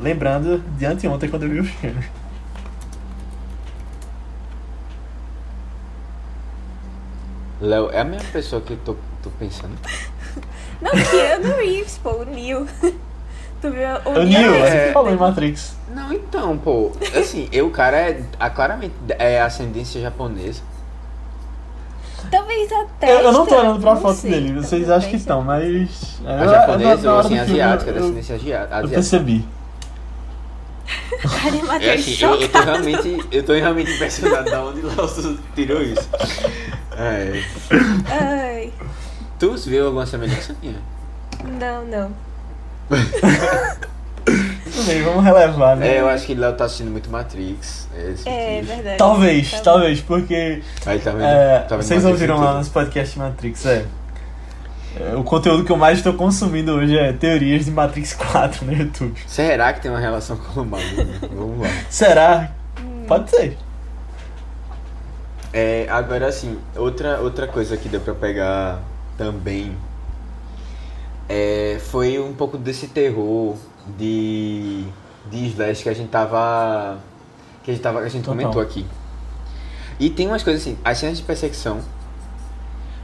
[0.00, 2.02] lembrando de anteontem quando eu vi o filme.
[7.60, 9.72] Léo, é a mesma pessoa que eu tô, tô pensando.
[10.80, 12.66] Não, Keanu Reeves, pô, o Neil.
[13.60, 15.76] Tu viu o, O Neo, é- é falou em Matrix.
[15.92, 16.92] Não, então, pô.
[17.18, 20.62] Assim, eu, o cara é a, claramente é ascendência japonesa.
[22.30, 23.12] Talvez até.
[23.12, 26.20] Eu, eu não tô olhando pra foto sei, dele, vocês acham que estão, mas.
[26.24, 28.88] Eu- japonesa ou assim, asiática, eu- descendência asia- Eu asiática.
[28.94, 29.48] percebi.
[31.22, 34.86] Cara, eu É assim, eu, eu tô realmente, eu tô realmente impressionado da onde o
[34.86, 36.08] Léo tirou isso.
[36.96, 37.42] É.
[38.10, 38.72] Ai,
[39.38, 40.76] Tu viu alguma semelhança minha?
[41.60, 42.10] não, não.
[44.64, 45.96] Tudo bem, vamos relevar, né?
[45.96, 47.88] É, eu acho que Léo tá assistindo muito Matrix.
[47.96, 48.98] É, esse É verdade.
[48.98, 49.62] Talvez, Talvez.
[49.64, 51.22] talvez, porque Aí tá vendo?
[51.24, 52.58] é, tá vendo vocês Matrix ouviram lá tudo.
[52.58, 53.84] nos podcasts Matrix, é.
[54.96, 58.72] É, O conteúdo que eu mais estou consumindo hoje é teorias de Matrix 4 no
[58.72, 59.14] YouTube.
[59.26, 60.82] Será que tem uma relação com o Malu?
[61.32, 61.68] Vamos lá.
[61.90, 62.52] Será?
[63.06, 63.56] Pode ser.
[65.52, 68.80] É, agora assim, outra, outra coisa que deu pra pegar
[69.16, 69.74] também
[71.28, 73.56] é, foi um pouco desse terror
[73.98, 74.84] de,
[75.30, 76.98] de slash que a gente tava.
[77.62, 78.36] Que a gente, tava, que a gente Total.
[78.38, 78.86] comentou aqui.
[80.00, 81.80] E tem umas coisas assim, as cenas de perseguição.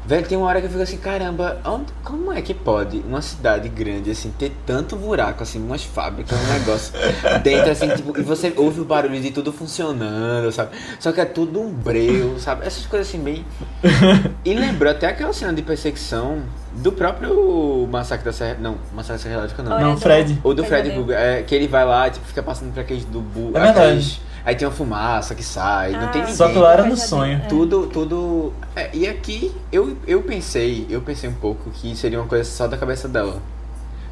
[0.07, 3.23] Velho, tem uma hora que eu fico assim, caramba, onde, como é que pode uma
[3.23, 6.93] cidade grande, assim, ter tanto buraco, assim, umas fábricas, um negócio
[7.43, 10.77] dentro, assim, tipo, e você ouve o barulho de tudo funcionando, sabe?
[11.01, 12.67] Só que é tudo um breu, sabe?
[12.67, 13.45] Essas coisas assim, bem.
[14.45, 16.43] E lembrou até aquela cena de perseguição
[16.75, 18.59] do próprio Massacre da Serra.
[18.61, 19.81] Não, Massacre da Serra Elétrica não.
[19.81, 20.39] Não, Fred.
[20.45, 20.91] Ou do Fred.
[20.91, 23.79] Krueger, é, que ele vai lá, tipo, fica passando por aqueles do bu, É verdade.
[23.81, 26.37] aqueles- Aí tem uma fumaça que sai, não Ah, tem ninguém.
[26.37, 27.43] Só que lá era no Pesadelo, sonho.
[27.43, 27.49] é.
[27.49, 28.53] Tudo, tudo.
[28.77, 32.67] É, e aqui eu, eu pensei, eu pensei um pouco que seria uma coisa só
[32.67, 33.41] da cabeça dela.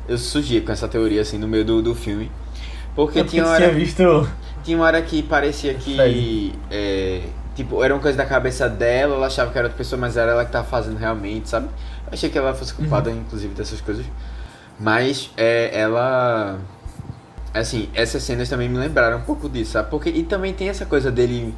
[0.08, 2.30] Eu surgi com essa teoria assim no meio do, do filme.
[2.94, 4.02] Porque, É porque tinha, uma tinha hora, visto.
[4.62, 6.54] tinha uma hora que parecia que.
[6.70, 7.22] É,
[7.54, 10.32] tipo, era uma coisa da cabeça dela, ela achava que era outra pessoa, mas era
[10.32, 11.66] ela que tava fazendo realmente, sabe?
[12.06, 14.04] Eu achei que ela fosse culpada, inclusive, dessas coisas.
[14.78, 16.58] Mas é, ela.
[17.54, 19.90] Assim, essas cenas também me lembraram um pouco disso, sabe?
[19.90, 21.54] Porque, e também tem essa coisa dele,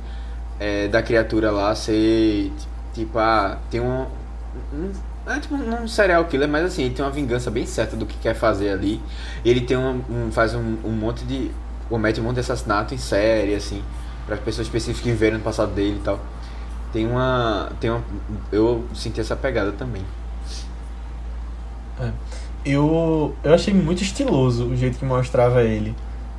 [0.59, 2.52] é, da criatura lá ser,
[2.92, 4.07] tipo, ah, tem um...
[4.72, 4.92] um
[5.26, 8.16] é tipo um serial killer, mas assim, ele tem uma vingança bem certa do que
[8.18, 9.02] quer fazer ali.
[9.44, 11.50] Ele tem um, um- faz um, um monte de...
[11.88, 13.83] comete um monte de assassinato em série, assim,
[14.26, 16.20] para pessoas específicas que viveram no passado dele e tal.
[16.92, 17.70] Tem uma...
[17.80, 18.04] Tem uma
[18.52, 20.04] eu senti essa pegada também.
[22.64, 25.94] Eu, eu achei muito estiloso o jeito que mostrava ele.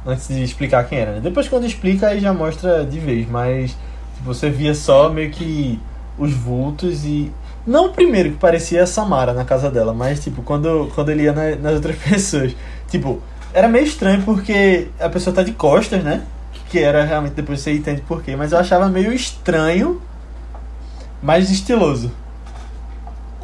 [0.06, 1.14] Antes de explicar quem era.
[1.14, 1.20] né?
[1.20, 5.80] Depois quando explica aí já mostra de vez, mas tipo, você via só meio que
[6.18, 7.32] os vultos e.
[7.66, 11.24] Não o primeiro que parecia a Samara na casa dela, mas tipo, quando, quando ele
[11.24, 12.56] ia na- nas outras pessoas.
[12.90, 13.20] Tipo,
[13.54, 16.24] era meio estranho porque a pessoa tá de costas, né?
[16.70, 20.00] Que era realmente, depois você entende por quê, mas eu achava meio estranho,
[21.22, 22.12] mas estiloso.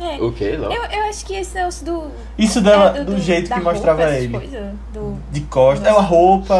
[0.01, 0.21] É.
[0.21, 0.71] O que, Léo?
[0.71, 2.11] Eu, eu acho que esse negócio do.
[2.37, 4.77] Isso dela, é, do, jeito da que mostrava roupa, essas ele.
[4.93, 5.87] do, De costas.
[5.87, 6.55] É a roupa,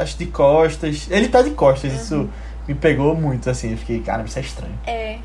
[0.00, 1.08] acho de costas.
[1.10, 1.98] Ele tá de costas, Uhum.
[1.98, 2.30] isso
[2.68, 3.72] me pegou muito, assim.
[3.72, 4.78] Eu fiquei, cara, isso é estranho.
[4.86, 5.18] é.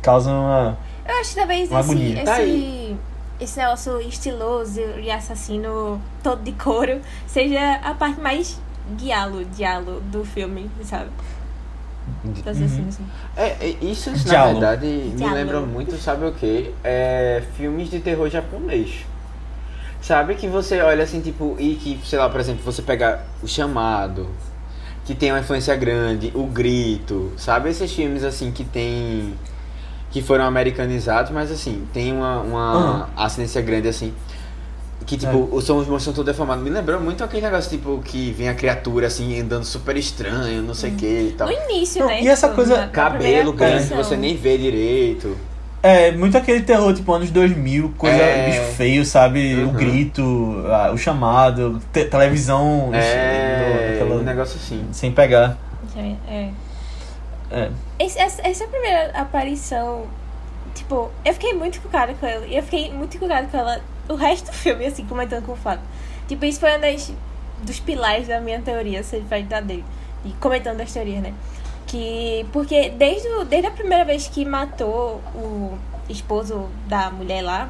[0.00, 0.78] Causa uma.
[1.06, 2.24] Eu acho que talvez Uma esse, agonia.
[2.24, 2.96] Tá esse,
[3.40, 8.60] esse negócio estiloso e assassino todo de couro seja a parte mais
[8.96, 11.10] diálogo, diálogo do filme, sabe?
[12.24, 12.34] Uhum.
[12.46, 13.06] assim, assim.
[13.36, 15.34] É, isso na verdade me Diálogo.
[15.36, 16.74] lembra muito, sabe o que?
[16.82, 19.06] É filmes de terror japonês.
[20.00, 23.48] Sabe que você olha assim, tipo, e que, sei lá, por exemplo, você pega o
[23.48, 24.28] chamado,
[25.04, 27.68] que tem uma influência grande, o grito, sabe?
[27.70, 29.34] Esses filmes assim que tem.
[30.10, 34.14] que foram americanizados, mas assim, tem uma, uma ascendência grande assim.
[35.08, 36.62] Que tipo, os sons os são todos deformados.
[36.62, 40.74] Me lembrou muito aquele negócio, tipo, que vem a criatura assim, andando super estranho, não
[40.74, 41.48] sei o que e tal.
[41.48, 42.20] No início, Não, né?
[42.22, 43.96] e essa tipo, coisa- Cabelo grande, aparição.
[43.96, 45.34] você nem vê direito.
[45.82, 48.50] É, muito aquele terror, tipo, anos 2000, coisa, É.
[48.50, 49.54] bicho feio, sabe?
[49.54, 49.72] O Uhum.
[49.72, 52.90] grito, a- o chamado, te- televisão.
[52.92, 54.84] É, aquela- um negócio assim.
[54.92, 55.56] Sem pegar.
[55.96, 56.48] É.
[57.50, 57.70] É.
[57.98, 60.02] Esse- essa, essa primeira aparição,
[60.74, 62.46] tipo, eu fiquei muito encucada com ela.
[62.46, 65.56] E eu fiquei muito encucada com ela o resto do filme, assim, comentando com o
[65.56, 65.84] Fábio.
[66.26, 67.12] Tipo, isso foi um das,
[67.62, 69.84] dos pilares da minha teoria, se ele vai dar dele.
[70.24, 71.32] E comentando as teorias, né?
[71.86, 72.44] Que.
[72.52, 77.68] Porque desde, o- desde a primeira vez que matou o esposo da mulher lá.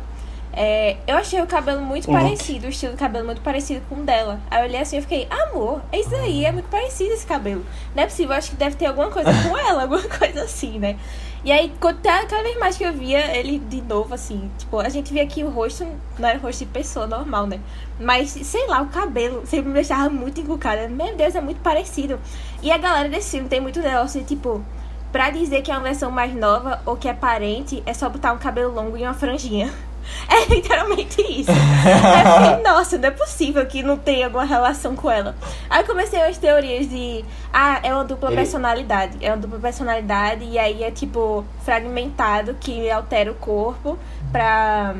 [0.53, 3.97] é, eu achei o cabelo muito O parecido, o estilo do cabelo muito parecido com
[3.97, 4.41] o dela.
[4.51, 7.65] Aí eu olhei assim e fiquei, amor, é isso aí, é muito parecido esse cabelo.
[7.95, 10.97] Não é possível, acho que deve ter alguma coisa com ela, alguma coisa assim, né?
[11.45, 14.89] E aí, cada cada vez mais que eu via ele de novo, assim, tipo, a
[14.89, 15.87] gente via que o rosto
[16.19, 17.61] não era rosto de pessoa normal, né?
[18.01, 20.89] Mas, sei lá, o cabelo sempre me deixava muito encucada.
[20.89, 22.19] Meu Deus, é muito parecido.
[22.63, 24.65] E a galera desse filme tem muito negócio de, tipo,
[25.13, 28.33] pra dizer que é uma versão mais nova ou que é parente, é só botar
[28.33, 29.73] um cabelo longo e uma franjinha.
[30.29, 31.51] É literalmente isso.
[31.51, 35.35] Aí eu fiquei, nossa, não é possível que não tenha alguma relação com ela.
[35.71, 39.17] Aí comecei as teorias de, ah, é uma dupla Ele- personalidade.
[39.23, 43.99] É uma dupla personalidade e aí é tipo fragmentado que altera o corpo
[44.31, 44.95] pra.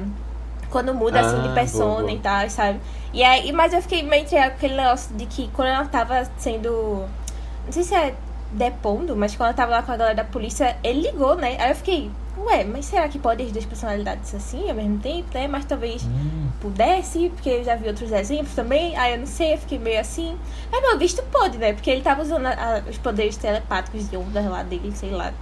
[0.71, 2.13] Quando muda assim de Ah, persona boa, boa.
[2.13, 2.81] e tal, sabe?
[3.13, 7.05] E aí, mas eu fiquei meio entre aquele negócio de que quando ela tava sendo.
[7.65, 8.15] Não sei se é
[8.53, 11.57] depondo, mas quando ela tava lá com a galera da polícia, ele ligou, né?
[11.59, 12.11] Aí eu fiquei,
[12.47, 15.47] ué, mas será que pode as duas personalidades assim ao mesmo tempo, né?
[15.49, 16.49] Mas talvez Hum.
[16.61, 18.97] pudesse, porque eu já vi outros exemplos também.
[18.97, 20.37] Aí eu não sei, eu fiquei meio assim.
[20.71, 21.73] Mas pelo visto pode, né?
[21.73, 22.51] Porque ele tava usando a-
[22.85, 25.33] a- os poderes telepáticos de ondas lá dele, sei lá.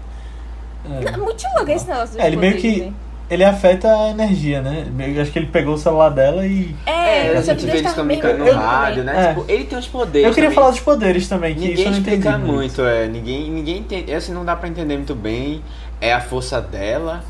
[0.84, 1.16] É.
[1.16, 2.84] Muito louco esse negócio dos É, ele meio poderes, que.
[2.86, 2.92] né?
[3.28, 4.86] Ele afeta a energia, né?
[5.16, 6.76] Eu acho que ele pegou o celular dela e.
[6.86, 9.24] É, É, a os gente vê eles meio comunicando no rádio, né?
[9.24, 9.28] É.
[9.34, 10.28] Tipo, ele tem uns poderes.
[10.28, 10.54] Eu queria também.
[10.54, 12.16] falar dos poderes também, que isso Ninguém eu não entendi.
[12.18, 12.52] explica muito.
[12.54, 13.08] muito, é.
[13.08, 14.14] Ninguém, ninguém entende.
[14.14, 15.60] Assim, não dá pra entender muito bem.
[16.00, 17.22] É a força dela,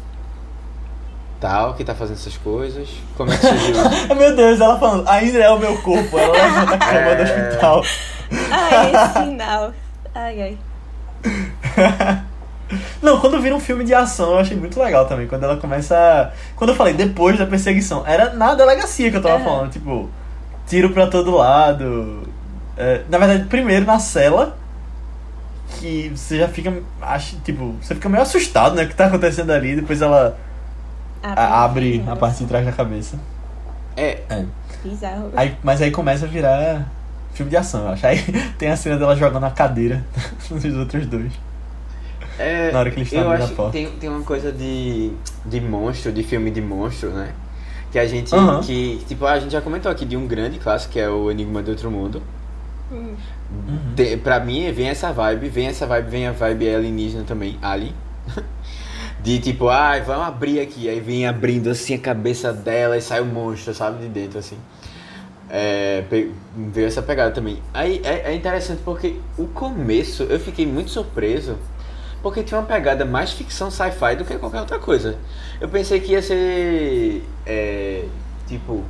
[1.41, 2.89] tal, que tá fazendo essas coisas.
[3.17, 3.77] Como é que surgiu?
[4.17, 6.19] Meu Deus, ela falando, ainda é o meu corpo.
[6.19, 7.25] Ela levanta a cama do É.
[7.49, 7.83] hospital.
[8.51, 9.73] Ai, esse final.
[10.15, 10.59] Ai, ai.
[13.01, 15.29] Não, quando vira um filme de ação, eu achei muito legal também.
[15.29, 16.33] Quando ela começa.
[16.57, 19.45] Quando eu falei depois da perseguição, era na delegacia que eu tava Aham.
[19.45, 20.11] falando, tipo,
[20.67, 22.25] tiro pra todo lado.
[22.77, 24.57] É, na verdade, primeiro na cela,
[25.81, 26.73] que você já fica.
[27.01, 28.85] Acho, tipo, você fica meio assustado, né?
[28.85, 30.37] O que tá acontecendo ali, depois ela
[31.23, 33.19] a- abre a parte de trás da cabeça.
[33.97, 34.45] É, É.
[34.85, 35.31] Bizarro.
[35.35, 36.87] Aí, mas aí começa a virar
[37.33, 38.07] filme de ação, eu acho.
[38.07, 38.19] Aí
[38.59, 40.05] tem a cena dela jogando a cadeira
[40.51, 41.33] nos outros dois.
[42.39, 42.71] é.
[42.73, 43.73] Na hora que eles estão eu abrindo acho a porta.
[43.73, 45.11] tem, tem uma coisa de,
[45.45, 47.31] de monstro, de filme de monstro, né?
[47.91, 48.35] Que a gente.
[48.35, 48.61] Aham.
[48.61, 51.63] Que, tipo, a gente já comentou aqui de um grande clássico, que é o Enigma
[51.63, 52.23] do Outro Mundo.
[52.91, 53.15] Hum.
[53.51, 54.19] Uhum.
[54.23, 57.95] Pra mim, vem essa vibe, vem essa vibe, vem a vibe alienígena também, Alien.
[59.23, 60.89] De tipo, ai, vamos abrir aqui.
[60.89, 64.57] Aí vem abrindo assim a cabeça dela e sai o monstro, sabe, de dentro assim.
[65.49, 66.05] É,
[66.57, 67.61] veio essa pegada também.
[67.73, 71.57] Aí é, é interessante porque o começo eu fiquei muito surpreso.
[72.23, 75.17] Porque tinha uma pegada mais ficção sci-fi do que qualquer outra coisa.
[75.61, 77.23] Eu pensei que ia ser.
[77.45, 78.05] é,
[78.47, 78.85] tipo.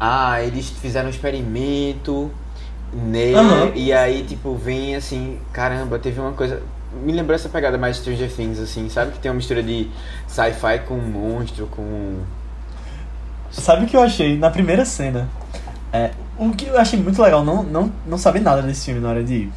[0.00, 2.30] Ah, eles fizeram um experimento
[2.94, 3.36] nele.
[3.36, 3.72] Aham.
[3.74, 5.38] E aí, tipo, vem assim.
[5.52, 6.62] Caramba, teve uma coisa.
[7.02, 9.12] Me lembrou essa pegada mais Stranger Things, assim, sabe?
[9.12, 9.88] Que tem uma mistura de
[10.28, 12.18] sci-fi com monstro, com.
[13.50, 15.28] Sabe o que eu achei na primeira cena?
[15.92, 19.10] É, o que eu achei muito legal, não, não, não saber nada desse filme na
[19.10, 19.52] hora de ir.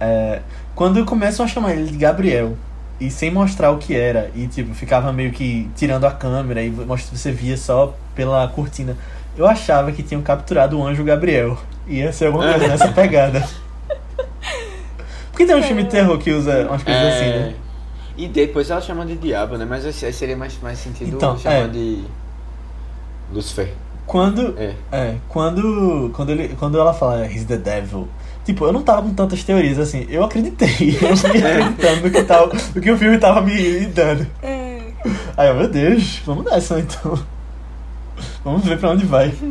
[0.00, 0.42] É,
[0.74, 2.56] quando começam a chamar ele de Gabriel,
[3.00, 6.70] e sem mostrar o que era, e tipo, ficava meio que tirando a câmera e
[6.70, 8.96] você via só pela cortina.
[9.38, 11.56] Eu achava que tinham capturado o anjo Gabriel.
[11.86, 13.48] Ia ser alguma coisa nessa pegada.
[15.30, 17.54] Porque tem um filme de terror que usa umas coisas É, assim, né?
[18.16, 19.64] E depois ela chama de diabo, né?
[19.64, 21.68] Mas aí seria mais, mais sentido Então, chamar é.
[21.68, 22.02] de.
[23.32, 23.72] Lucifer.
[24.04, 24.74] Quando, É.
[24.90, 28.08] É, quando, quando, ele, quando ela fala He's the devil,
[28.44, 32.22] tipo, eu não tava com tantas teorias assim, eu acreditei, eu fui acreditando no que,
[32.24, 34.26] tava, no que o filme tava me, me dando.
[34.42, 34.80] É.
[35.36, 37.16] Aí eu, meu Deus, vamos nessa então.
[38.50, 39.32] Vamos ver pra onde vai.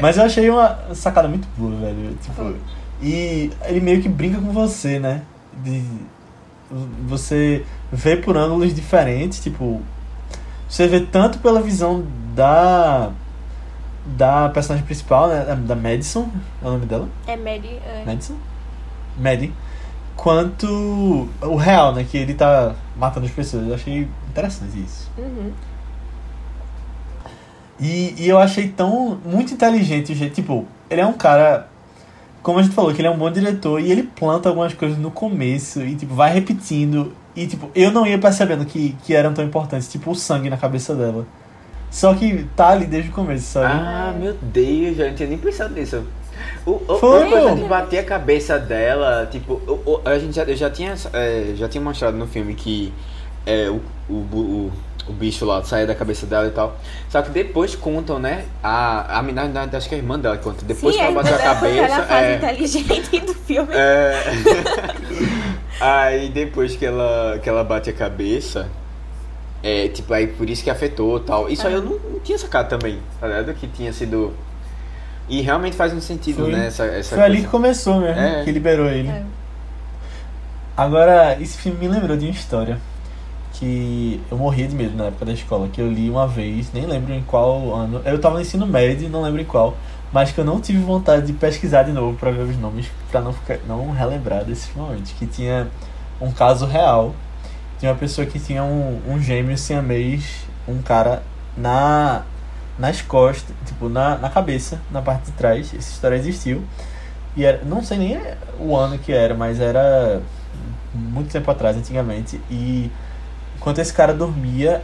[0.00, 2.16] Mas eu achei uma sacada muito boa, velho.
[2.22, 2.54] Tipo,
[3.02, 5.22] e ele meio que brinca com você, né?
[5.62, 5.82] De,
[7.06, 9.82] você vê por ângulos diferentes, tipo,
[10.68, 12.04] você vê tanto pela visão
[12.34, 13.12] da
[14.04, 16.28] da personagem principal, né, da Madison,
[16.60, 17.08] é o nome dela?
[17.26, 17.78] É Mary.
[17.86, 18.02] É.
[18.04, 18.34] Madison?
[19.16, 19.52] Maddie.
[20.16, 23.68] Quanto o real, né, que ele tá matando as pessoas.
[23.68, 25.10] Eu achei interessante isso.
[25.16, 25.52] Uhum.
[27.82, 31.66] E, e eu achei tão muito inteligente o jeito, tipo, ele é um cara,
[32.42, 34.96] como a gente falou, que ele é um bom diretor e ele planta algumas coisas
[34.98, 37.12] no começo e tipo, vai repetindo.
[37.34, 40.56] E tipo, eu não ia percebendo que, que eram tão importantes, tipo o sangue na
[40.56, 41.26] cabeça dela.
[41.90, 43.66] Só que tá ali desde o começo, sabe?
[43.74, 46.02] Ah, meu Deus, já não tinha nem pensado nisso.
[46.64, 50.42] O, o, Foi, coisa de bater a cabeça dela, tipo, o- o- a gente já,
[50.44, 52.92] eu já tinha, é, já tinha mostrado no filme que
[53.44, 54.72] é, o, o, o,
[55.08, 56.76] o bicho lá saia da cabeça dela e tal.
[57.08, 58.44] Só que depois contam, né?
[58.62, 60.64] A, a menina, na- acho que é a irmã dela conta.
[60.64, 61.76] Depois Sim, que ela bateu a cabeça.
[61.80, 63.68] Ela faz é, inteligente do filme.
[63.74, 64.22] é,
[65.80, 68.68] aí depois que ela, que ela bate a cabeça.
[69.62, 71.48] É, tipo, aí por isso que afetou e tal.
[71.48, 73.54] Isso aí eu não, não tinha sacado também, tá ligado?
[73.54, 74.32] Que tinha sido.
[75.28, 76.66] E realmente faz um sentido, Foi- né?
[76.66, 77.50] Essa, essa Foi ali que coisa.
[77.50, 78.42] começou mesmo, É.
[78.44, 79.08] que liberou ele.
[79.08, 79.22] É.
[80.76, 82.78] Agora, esse filme me lembrou de uma história
[83.62, 86.84] que eu morria de medo na época da escola, que eu li uma vez, nem
[86.84, 88.02] lembro em qual ano.
[88.04, 89.76] Eu tava no ensino médio, não lembro em qual,
[90.12, 93.20] mas que eu não tive vontade de pesquisar de novo pra ver os nomes, pra
[93.20, 95.68] não ficar, não relembrar desses momentos, que tinha
[96.20, 97.14] um caso real
[97.78, 101.22] de uma pessoa que tinha um, um gêmeo siamês, um cara
[101.56, 102.24] na
[102.76, 105.68] nas costas, tipo, na, na cabeça, na parte de trás.
[105.68, 106.64] Essa história existiu.
[107.36, 108.20] E era, não sei nem
[108.58, 110.20] o ano que era, mas era
[110.92, 112.40] muito tempo atrás, antigamente.
[112.50, 112.90] E
[113.62, 114.82] enquanto esse cara dormia,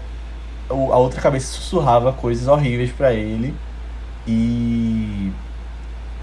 [0.70, 3.55] a outra cabeça sussurrava coisas horríveis pra ele.
[4.26, 5.33] E.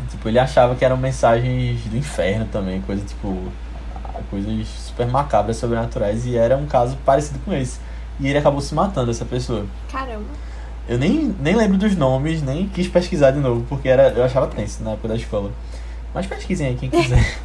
[0.10, 3.52] Tipo, ele achava que eram mensagens do inferno também, coisa tipo.
[4.30, 6.26] Coisas super macabras, sobrenaturais.
[6.26, 7.80] E era um caso parecido com esse.
[8.20, 9.66] E ele acabou se matando, essa pessoa.
[9.92, 10.24] Caramba.
[10.88, 14.48] Eu nem, nem lembro dos nomes, nem quis pesquisar de novo, porque era, eu achava
[14.48, 15.52] tenso na época da escola.
[16.14, 17.40] Mas pesquisem aí quem quiser.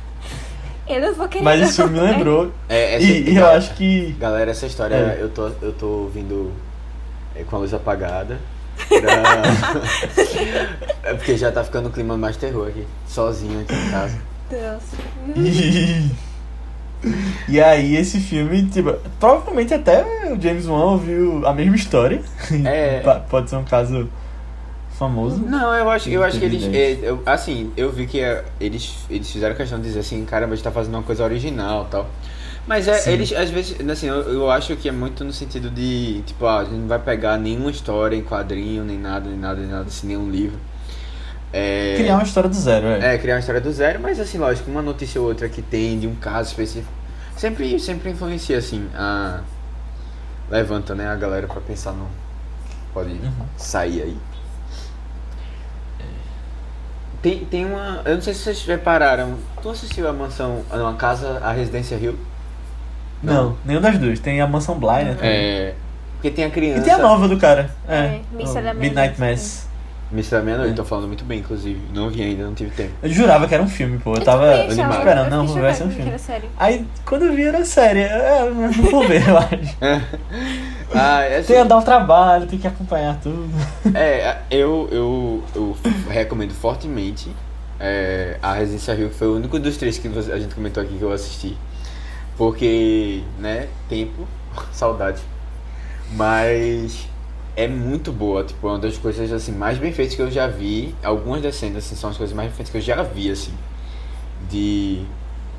[0.91, 1.45] Eu não vou querer.
[1.45, 1.67] Mas não.
[1.69, 2.53] esse filme me lembrou.
[2.69, 4.13] É, essa- E, e eu acho que.
[4.19, 5.19] Galera, essa história É.
[5.21, 6.53] eu, tô, eu tô ouvindo
[7.35, 8.39] é, com a luz apagada.
[8.89, 9.81] pra-
[11.11, 12.87] é porque já tá ficando um clima mais terror aqui.
[13.07, 14.19] Sozinho aqui em casa.
[14.51, 14.97] Nossa.
[15.37, 16.11] E,
[17.49, 22.21] e aí esse filme, tipo, provavelmente até o James Wan ouviu a mesma história.
[22.65, 23.01] É.
[23.31, 24.09] Pode ser um caso
[25.01, 25.39] famoso.
[25.45, 26.63] Não, eu acho, eu acho que eles.
[26.73, 30.53] É, eu- assim, eu vi que é, eles, eles fizeram questão de dizer assim, caramba,
[30.53, 32.07] a gente tá fazendo uma coisa original tal.
[32.67, 33.13] Mas é, Sim.
[33.13, 36.59] eles, às vezes, assim, eu, eu acho que é muito no sentido de, tipo, ah,
[36.61, 39.87] a gente não vai pegar nenhuma história em quadrinho, nem nada, nem nada, nem nada,
[39.89, 40.59] assim, nenhum livro.
[41.53, 43.15] É, Criar uma história do zero, é.
[43.15, 45.99] É, criar uma história do zero, mas assim, lógico, uma notícia ou outra que tem
[45.99, 46.93] de um caso específico
[47.37, 49.41] sempre, sempre influencia, assim, a.
[50.51, 52.07] Levanta, né, a galera pra pensar no.
[52.93, 53.31] Pode Uhum.
[53.57, 54.17] sair aí.
[57.23, 58.01] Tem, tem uma.
[58.05, 59.35] Eu não sei se vocês repararam.
[59.63, 60.63] Tu assistiu a mansão.
[60.71, 62.19] a- Uma casa, a Residência Rio?
[63.23, 64.19] Não, nenhum das duas.
[64.19, 65.15] Tem a Mansão Bly, né?
[65.15, 65.31] também.
[65.31, 65.75] É.
[66.15, 66.81] Porque tem a criança.
[66.81, 67.71] E tem a nova do cara.
[67.89, 67.97] É.
[67.97, 69.21] É, Missa da o Midnight.
[69.21, 69.69] Mass.
[70.11, 70.77] Missa da Meia-Noite, É.
[70.77, 71.81] tô falando muito bem, inclusive.
[71.95, 72.93] Não vi ainda, não tive tempo.
[73.03, 74.15] Eu jurava que era um filme, pô.
[74.15, 74.99] Eu tava também achava, animado.
[74.99, 76.13] esperando, eu não, fiquei vai ser um filme.
[76.59, 78.01] Aí, quando eu vi, era série.
[78.01, 79.77] É, mas não vou ver, eu acho.
[80.93, 83.49] Ah, é assim, Tem que dar um trabalho, tem que acompanhar tudo.
[83.95, 85.77] É, eu, eu, eu
[86.09, 87.31] recomendo fortemente
[87.79, 90.99] é, a Residência Rio, que foi o único dos três que a gente comentou aqui
[90.99, 91.57] que eu assisti.
[92.37, 94.27] Porque, né, tempo,
[94.73, 95.21] saudade.
[96.13, 97.07] Mas
[97.61, 100.47] é muito boa, tipo, é uma das coisas assim, mais bem feitas que eu já
[100.47, 100.95] vi.
[101.03, 103.53] Algumas das cenas assim, são as coisas mais bem feitas que eu já vi, assim,
[104.49, 105.05] de,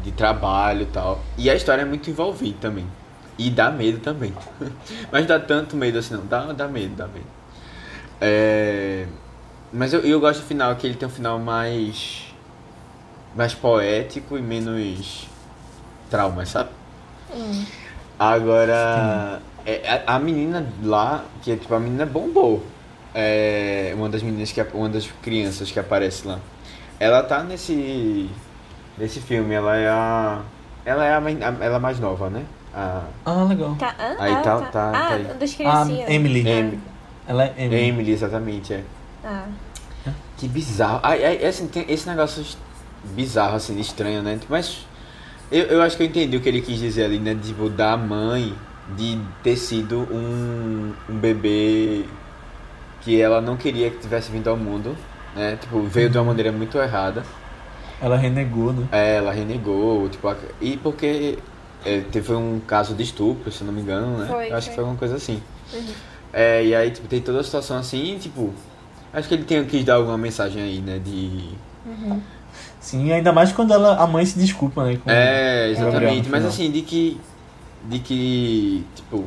[0.03, 1.19] de trabalho e tal.
[1.37, 2.87] E a história é muito envolvente também.
[3.37, 4.33] E dá medo também.
[5.11, 6.25] Mas dá tanto medo assim, não.
[6.25, 7.27] Dá, dá medo, dá medo.
[8.19, 9.05] É...
[9.71, 12.33] Mas eu, eu gosto do final, que ele tem um final mais.
[13.35, 15.27] mais poético e menos.
[16.09, 16.71] trauma, sabe?
[17.31, 17.63] Hum.
[18.17, 19.39] Agora.
[19.65, 22.63] É, a, a menina lá, que é tipo, a menina bombou.
[23.13, 24.61] É, uma das meninas que.
[24.73, 26.39] uma das crianças que aparece lá.
[26.99, 28.29] Ela tá nesse.
[28.97, 30.41] nesse filme, ela é a.
[30.85, 32.43] Ela é a, a- ela é mais nova, né?
[32.73, 33.75] A Ah, legal.
[33.75, 34.15] Tá, hã?
[34.17, 34.65] Aí ah, tá- tá.
[34.67, 35.23] tá- ah, tá aí.
[35.23, 35.59] das.
[35.59, 36.47] Emily.
[36.47, 36.79] Emily.
[37.27, 37.81] Ela é Emily.
[37.87, 38.83] Emily, exatamente, é.
[39.23, 39.45] Ah.
[40.37, 40.99] Que bizarro.
[41.03, 42.43] Ai, ai, assim, tem esse negócio
[43.03, 44.39] bizarro, assim, estranho, né?
[44.49, 44.85] Mas
[45.51, 47.37] eu, eu acho que eu entendi o que ele quis dizer ali, né?
[47.43, 48.55] Tipo, da mãe
[48.89, 52.05] de ter sido um, um bebê
[53.01, 54.95] que ela não queria que tivesse vindo ao mundo,
[55.35, 55.57] né?
[55.59, 57.23] Tipo, veio de uma maneira muito errada.
[58.01, 58.87] Ela renegou, né?
[58.91, 61.37] É, ela renegou, tipo, a- e porque
[61.85, 64.27] é, teve um caso de estupro, se eu não me engano, né?
[64.27, 64.75] Foi, eu acho que foi.
[64.75, 65.41] foi alguma coisa assim.
[65.73, 65.85] Uhum.
[66.33, 68.53] É, e aí, tipo, tem toda a situação assim, e, tipo,
[69.13, 70.99] acho que ele tem quis dar alguma mensagem aí, né?
[70.99, 71.49] De.
[71.85, 72.21] Uhum.
[72.79, 74.97] Sim, ainda mais quando ela, a mãe se desculpa, né?
[75.03, 76.29] com- É, exatamente.
[76.29, 77.19] Mas assim, de que.
[77.85, 78.85] De que.
[78.95, 79.25] Tipo.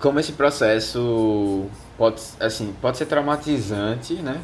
[0.00, 1.66] Como esse processo
[1.98, 4.38] pode, assim, pode ser traumatizante, né?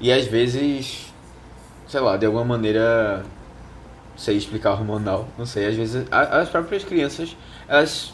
[0.00, 1.12] E às vezes.
[1.88, 3.24] Sei lá, de alguma maneira.
[4.12, 5.26] Não sei explicar hormonal.
[5.36, 5.66] Não sei.
[5.66, 7.36] Às vezes a- as próprias crianças.
[7.68, 8.12] Elas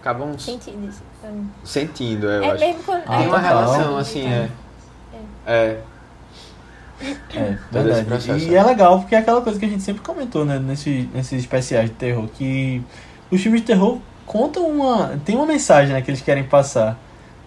[0.00, 1.02] acabam s- Sentido isso.
[1.24, 1.46] Hum.
[1.62, 2.64] sentindo, eu É acho.
[2.64, 3.02] mesmo quando.
[3.06, 4.48] Ah, Tem uma relação, assim, é.
[5.46, 5.80] É.
[7.02, 8.04] É, Todo esse verdade.
[8.06, 8.58] processo, E é.
[8.58, 11.88] é legal porque é aquela coisa que a gente sempre comentou, né, nesse, nesses especiais
[11.88, 12.82] de terror, que
[13.30, 15.18] os filmes de terror contam uma.
[15.24, 16.98] tem uma mensagem né, que eles querem passar.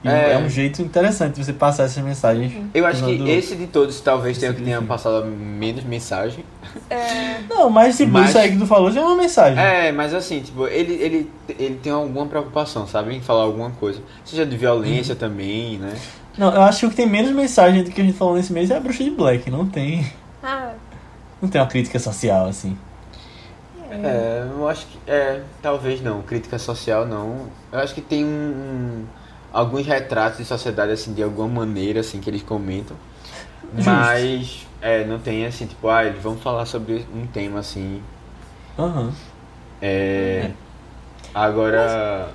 [0.03, 0.33] E É.
[0.33, 0.37] é.
[0.37, 2.51] um jeito interessante você passar essas mensagens.
[2.73, 6.43] Eu acho que usando- esse de todos talvez tenha que tenha passado menos mensagem.
[6.89, 9.57] É, Não, mas tipo, Mas- isso aí que tu falou já é uma mensagem.
[9.63, 13.15] É, mas assim, tipo, ele, ele, ele tem alguma preocupação, sabe?
[13.15, 14.01] Em falar alguma coisa.
[14.25, 15.93] Seja de violência também, né?
[16.37, 18.51] Não, eu acho que o que tem menos mensagem do que a gente falou nesse
[18.51, 19.49] mês é a bruxa de Black.
[19.49, 20.05] Não tem.
[20.43, 20.71] ah,
[21.41, 22.77] Não tem uma crítica social, assim.
[24.03, 24.99] É, eu acho que.
[25.07, 26.21] É, talvez não.
[26.21, 27.47] Crítica social não.
[27.71, 29.05] Eu acho que tem um, um-
[29.51, 32.95] alguns retratos de sociedade, assim, de alguma maneira, assim, que eles comentam.
[33.75, 33.89] Justo.
[33.89, 38.01] Mas, é, não tem assim, tipo, ah, eles vão falar sobre um tema assim.
[38.77, 39.11] Aham.
[39.81, 40.51] É.
[41.33, 42.29] Agora.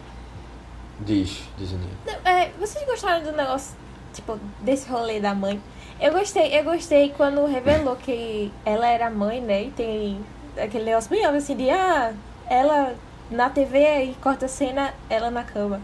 [1.00, 1.90] Diz, diz Aninha.
[2.06, 3.76] Não, é, vocês gostaram do negócio,
[4.12, 5.60] tipo, desse rolê da mãe?
[6.00, 9.64] Eu gostei, eu gostei quando revelou que ela era mãe, né?
[9.64, 10.20] E tem
[10.62, 12.12] aquele negócio bem óbvio assim de ah,
[12.48, 12.94] ela
[13.30, 15.80] na TV e corta a cena, ela na cama.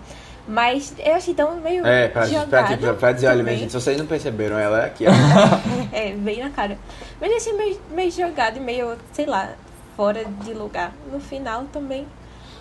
[0.47, 3.73] Mas eu achei tão meio É, pra, pra, jogado pra, pra dizer, olha, minha gente,
[3.73, 5.11] se vocês não perceberam, ela é aqui, ó.
[5.91, 6.77] É, bem na cara.
[7.19, 9.53] Mas eu achei meio, meio jogado e meio, sei lá,
[9.97, 10.93] fora de lugar.
[11.11, 12.07] No final também,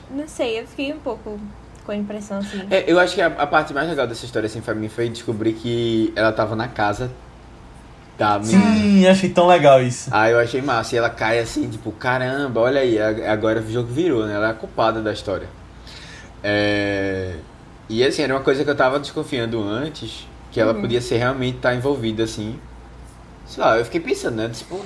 [0.09, 1.38] não sei, eu fiquei um pouco
[1.86, 2.66] com a impressão assim.
[2.72, 5.09] É, eu acho que a, a parte mais legal dessa história, assim, pra mim, foi
[5.09, 7.11] descobrir que ela tava na casa
[8.18, 8.76] da menina.
[8.76, 10.09] Sim, achei tão legal isso.
[10.14, 10.95] Aí eu achei massa.
[10.95, 14.36] E ela cai assim, tipo, caramba, olha aí, agora o jogo virou, né?
[14.36, 15.47] Ela é a culpada da história.
[16.43, 17.36] É...
[17.89, 21.57] E assim, era uma coisa que eu tava desconfiando antes, que ela podia ser realmente
[21.57, 22.59] estar envolvida, assim.
[23.45, 24.49] Sei lá, eu fiquei pensando, né?
[24.49, 24.80] Tipo,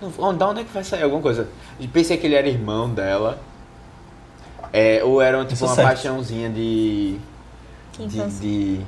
[0.00, 1.48] não- onde, da onde é que vai sair alguma coisa?
[1.80, 3.38] Eu pensei que ele era irmão dela.
[4.72, 5.86] É, ou era tipo Isso uma certo.
[5.88, 7.16] paixãozinha de.
[7.98, 8.80] de, de-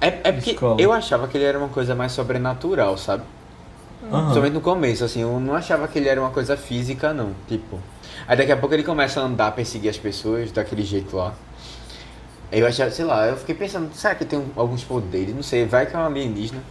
[0.00, 0.80] É, é porque Escola.
[0.80, 3.24] eu achava que ele era uma coisa mais sobrenatural, sabe?
[4.04, 4.20] Aham.
[4.20, 7.32] Principalmente no começo, assim, eu não achava que ele era uma coisa física, não.
[7.48, 7.80] Tipo.
[8.26, 11.34] Aí daqui a pouco ele começa a andar, perseguir as pessoas daquele jeito lá.
[12.50, 15.34] Aí eu achava, sei lá, eu fiquei pensando, será que tem alguns poderes?
[15.34, 16.62] Não sei, vai que é um alienígena.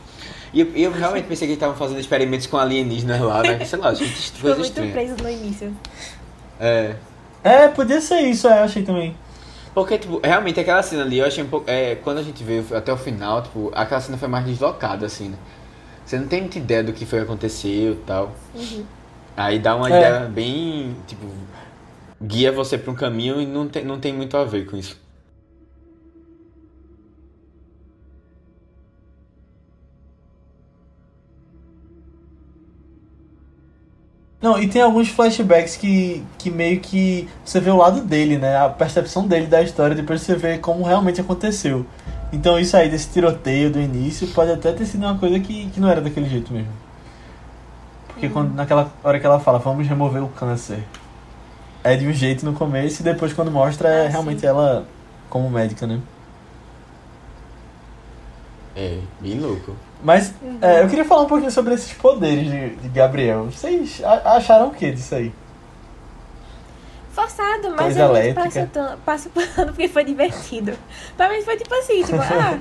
[0.54, 3.64] E eu, eu realmente pensei que eles estavam fazendo experimentos com alienígenas lá, né?
[3.66, 4.92] Sei lá, gente, Ficou coisa muito estranha.
[4.94, 5.76] preso no início.
[6.60, 6.96] É.
[7.44, 9.16] É, podia ser isso, é, eu achei também.
[9.78, 11.70] Porque, tipo, realmente aquela cena ali, eu achei um pouco.
[11.70, 15.30] É, quando a gente veio até o final, tipo, aquela cena foi mais deslocada, assim,
[15.30, 15.38] né?
[16.04, 18.32] Você não tem muita ideia do que foi que aconteceu e tal.
[18.56, 18.84] Uhum.
[19.38, 19.90] Aí dá uma É.
[20.00, 21.28] ideia bem, tipo,
[22.20, 25.00] guia você pra um caminho e não tem, não tem muito a ver com isso.
[34.42, 38.56] Não, e tem alguns flashbacks que, que meio que você vê o lado dele, né?
[38.58, 41.86] A percepção dele da história, depois você vê como realmente aconteceu.
[42.32, 45.80] Então isso aí desse tiroteio do início pode até ter sido uma coisa que, que
[45.80, 46.72] não era daquele jeito mesmo.
[48.08, 50.84] Porque quando, naquela hora que ela fala, vamos remover o câncer.
[51.84, 54.48] É de um jeito no começo e depois quando mostra é Ah, realmente sim.
[54.48, 54.88] ela
[55.30, 56.02] como médica, né?
[58.76, 59.76] É, bem louco.
[60.04, 60.60] Mas Uhum.
[60.62, 63.46] é, eu queria falar um pouquinho sobre esses poderes de, de Gabriel.
[63.46, 65.32] Vocês a- acharam o que disso aí?
[67.12, 68.70] Forçado, mas Coisa a gente elétrica.
[68.74, 70.78] passa, passa pano porque foi divertido.
[71.16, 72.60] Pra mim foi tipo assim, tipo, ah,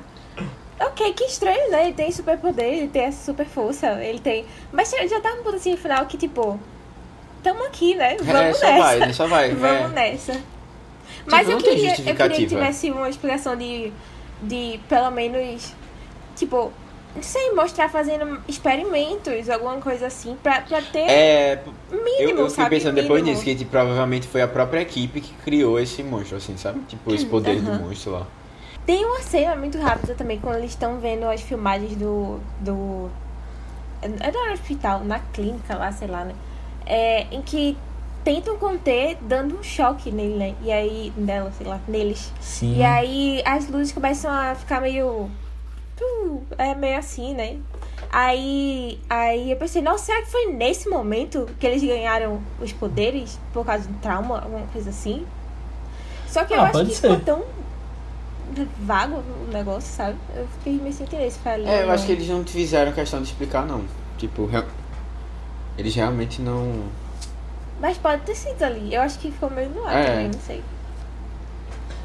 [0.81, 1.85] ok, que estranho, né?
[1.85, 4.47] Ele tem superpoder, ele tem essa super força, ele tem.
[4.73, 6.59] Mas já tava um ponto assim no final que, tipo,
[7.43, 8.17] tamo aqui, né?
[8.19, 8.79] Vamos é, só nessa.
[8.99, 9.13] vai?
[9.13, 9.51] Só vai.
[9.55, 9.95] Vamos é.
[9.95, 10.41] nessa.
[11.31, 13.93] Mas eu não tem queria, eu queria que tivesse uma explicação de,
[14.43, 15.75] de pelo menos,
[16.35, 16.73] tipo,
[17.17, 22.51] não sei, mostrar fazendo experimentos, alguma coisa assim, pra, pra ter É, mínimo, eu, eu
[22.51, 22.77] fiquei sabe?
[22.77, 23.39] pensando depois Mínimo.
[23.39, 26.81] nisso, que tipo, provavelmente foi a própria equipe que criou esse monstro, assim, sabe?
[26.87, 27.79] Tipo, esse poder Aham.
[27.79, 28.27] do monstro lá.
[28.85, 32.39] Tem uma cena muito rápida também, quando eles estão vendo as filmagens do.
[32.61, 33.11] do.
[34.03, 36.35] É no hospital, na clínica lá, sei lá, né?
[36.85, 37.77] É, em que
[38.23, 40.55] tentam conter dando um choque nele, né?
[40.63, 41.13] E aí.
[41.17, 42.33] nela, sei lá, neles.
[42.41, 42.77] Sim.
[42.77, 45.29] E aí as luzes começam a ficar meio.
[46.59, 47.57] É meio assim, né?
[48.11, 53.39] Aí, aí eu pensei, nossa, será que foi nesse momento que eles ganharam os poderes?
[53.53, 55.27] Por causa do trauma, alguma coisa assim?
[56.29, 57.11] Só que eu Ah, acho que ser.
[57.11, 57.43] ficou tão
[58.81, 59.17] vago
[59.49, 60.17] o negócio, sabe?
[60.35, 61.67] Eu fiquei meio sem entender se foi ali.
[61.67, 63.85] É, eu acho que eles não fizeram questão de explicar, não.
[64.19, 64.65] Tipo, real-
[65.77, 66.85] eles realmente não.
[67.81, 68.95] Mas pode ter sido ali.
[68.95, 70.11] Eu acho que ficou meio no ar É.
[70.11, 70.63] também, não sei.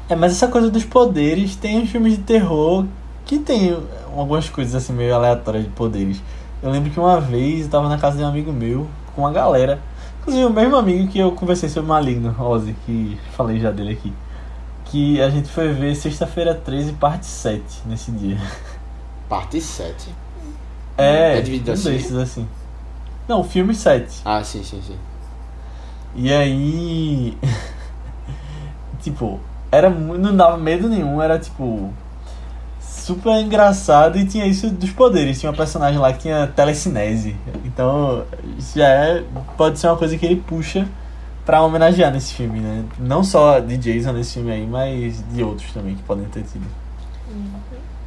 [0.08, 2.84] É, mas essa coisa dos poderes tem uns filmes de terror
[3.24, 3.76] que tem
[4.16, 6.22] algumas coisas assim meio aleatórias de poderes.
[6.62, 9.32] Eu lembro que uma vez eu tava na casa de um amigo meu com uma
[9.32, 9.80] galera.
[10.20, 14.12] Inclusive o mesmo amigo que eu conversei sobre Maligno, Ozzy, que falei já dele aqui.
[14.84, 18.38] Que a gente foi ver sexta-feira 13, parte 7, nesse dia.
[19.28, 20.14] Parte 7.
[20.98, 21.90] É, É dividido um assim?
[21.90, 22.46] desses assim.
[23.26, 24.20] Não, o filme 7.
[24.26, 24.98] Ah, sim, sim, sim.
[26.14, 27.38] E aí.
[29.00, 31.90] tipo, era não dava medo nenhum, era tipo.
[33.02, 35.40] Super engraçado e tinha isso dos poderes.
[35.40, 37.34] Tinha uma personagem lá que tinha telecinese.
[37.64, 38.24] Então,
[38.56, 39.24] isso já é.
[39.56, 40.86] Pode ser uma coisa que ele puxa
[41.44, 42.84] pra homenagear nesse filme, né?
[43.00, 46.64] Não só de Jason nesse filme aí, mas de outros também que podem ter tido.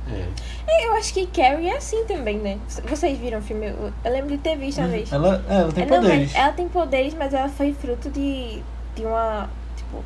[0.10, 0.26] É.
[0.68, 2.58] É, Eu acho que Carrie é assim também, né?
[2.88, 3.68] Vocês viram o filme?
[3.68, 5.12] Eu lembro de ter visto uma vez.
[5.12, 6.32] Ela, é, ela tem É, não, poderes.
[6.32, 8.62] mas ela tem poderes, mas ela foi fruto de,
[8.96, 9.50] tinha uma.
[9.76, 10.04] Tipo.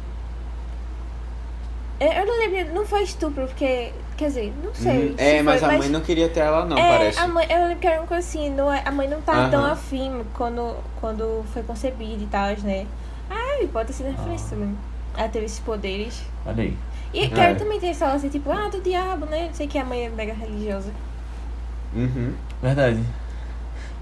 [2.00, 3.92] Eu, eu não lembro, não foi estupro, porque.
[4.20, 5.12] Quer dizer, não sei.
[5.12, 7.20] Hum, é, se mas foi, a mãe não queria ter ela, não, é, parece.
[7.20, 9.50] A mãe, eu lembro que era uma coisa assim, não, é- a mãe não tava
[9.50, 9.72] tão Aham.
[9.72, 12.86] afim quando, quando foi concebida e tal, né?
[13.32, 14.76] Ah, pode ter sido referência também.
[15.16, 16.22] Ela teve esses poderes.
[16.46, 16.78] Olha aí.
[17.14, 17.28] E É.
[17.30, 19.46] quero também ter só assim, tipo, ah, do diabo, né?
[19.48, 20.92] Não sei que a mãe é mega religiosa.
[21.96, 22.34] Uhum.
[22.62, 23.02] Verdade.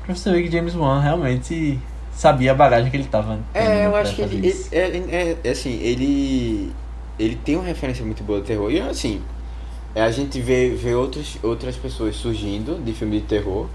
[0.03, 1.79] Pra você ver que James Wan realmente
[2.11, 3.37] sabia a bagagem que ele tava.
[3.53, 4.79] É, eu acho que ele, ele- é,
[5.15, 6.73] é- é assim, ele
[7.19, 8.71] ele tem uma referência muito boa do terror.
[8.71, 9.21] E assim,
[9.95, 13.67] é, a gente vê, vê outros, outras pessoas surgindo de filme de terror,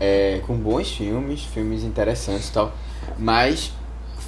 [0.00, 2.72] é, com bons filmes, filmes interessantes e tal.
[3.18, 3.72] Mas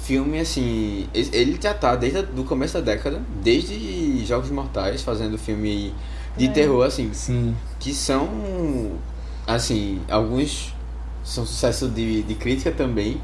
[0.03, 5.93] filme assim, ele já tá desde o começo da década, desde Jogos Mortais, fazendo filme
[6.37, 6.49] de É.
[6.49, 7.55] terror assim, Sim.
[7.79, 8.29] que são
[9.47, 10.73] assim, alguns
[11.23, 13.19] são sucesso de, de crítica também,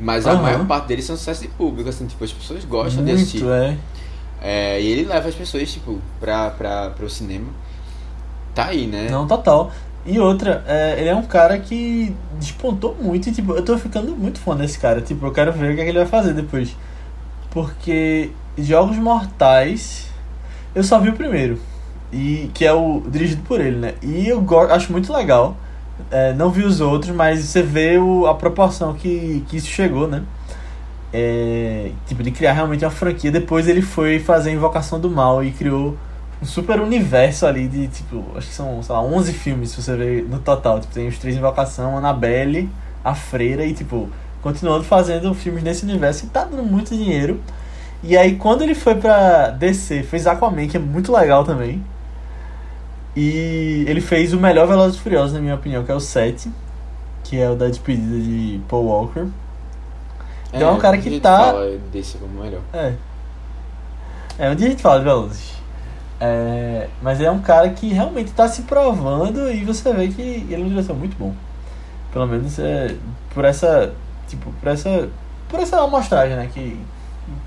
[0.00, 0.42] mas a Aham.
[0.42, 3.42] maior parte deles são sucesso de público, assim, tipo, as pessoas gostam de assistir.
[3.42, 3.76] Muito, é.
[4.42, 7.46] É, e ele leva as pessoas, tipo, pra, pra, pro cinema.
[8.54, 9.08] Tá aí, né?
[9.08, 9.70] Não, total.
[10.04, 14.16] E outra, é, ele é um cara que despontou muito e, tipo, eu tô ficando
[14.16, 15.00] muito fã desse cara.
[15.00, 16.76] Tipo, eu quero ver o que, é que ele vai fazer depois.
[17.50, 20.08] Porque Jogos Mortais,
[20.74, 21.58] eu só vi o primeiro.
[22.12, 23.94] E que é o dirigido por ele, né?
[24.02, 25.56] E eu acho muito legal.
[26.10, 30.08] É, não vi os outros, mas você vê o, a proporção que, que isso chegou,
[30.08, 30.24] né?
[31.12, 33.30] É, tipo, de criar realmente uma franquia.
[33.30, 35.96] Depois ele foi fazer Invocação do Mal e criou
[36.40, 39.96] um super universo ali de, tipo, acho que são, sei lá, 11 filmes, se você
[39.96, 40.80] ver no total.
[40.80, 42.68] Tipo, tem os três Invocação, Annabelle,
[43.04, 44.08] A Freira e, tipo,
[44.42, 47.40] continuando fazendo filmes nesse universo e tá dando muito dinheiro.
[48.02, 51.82] E aí, quando ele foi pra DC, fez Aquaman, que é muito legal também.
[53.14, 56.50] E ele fez o melhor Velozes e Furiosos, na minha opinião, que é o 7,
[57.22, 59.26] que é o da despedida de Paul Walker.
[60.52, 62.60] Então é um cara que a gente tá- Fala desse como melhor.
[62.72, 62.94] É.
[64.38, 65.52] É, um dia a gente fala de Velozes.
[66.20, 70.54] É, mas é um cara que realmente tá se provando e você vê que ele
[70.54, 71.34] é um diretor muito bom.
[72.12, 72.94] Pelo menos é,
[73.34, 73.92] por essa.
[74.28, 75.08] Tipo, por essa.
[75.48, 76.48] Por essa amostragem, né?
[76.52, 76.78] Que,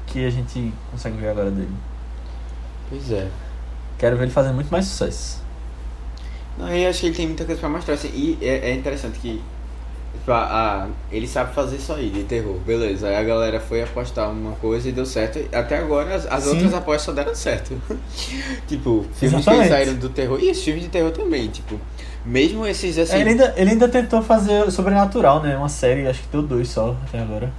[0.07, 1.73] que a gente consegue ver agora dele.
[2.89, 3.27] Pois é.
[3.97, 5.41] Quero ver ele fazendo muito mais sucesso.
[6.57, 9.19] Não, eu acho que ele tem muita coisa pra mostrar, assim, e é, é interessante
[9.19, 9.41] que
[10.15, 13.07] tipo, a, a- ele sabe fazer isso aí, de terror, beleza.
[13.07, 15.39] Aí a galera foi apostar uma coisa e deu certo.
[15.53, 17.79] Até agora as, as outras apostas só deram certo.
[18.67, 19.69] tipo, filmes que Exatamente.
[19.69, 20.39] saíram do terror.
[20.41, 21.79] E os filmes de terror também, tipo.
[22.25, 23.17] Mesmo esses assim.
[23.17, 25.55] Ele, ainda, ele ainda tentou fazer Sobrenatural, né?
[25.55, 27.53] Uma série, acho que deu dois só até agora.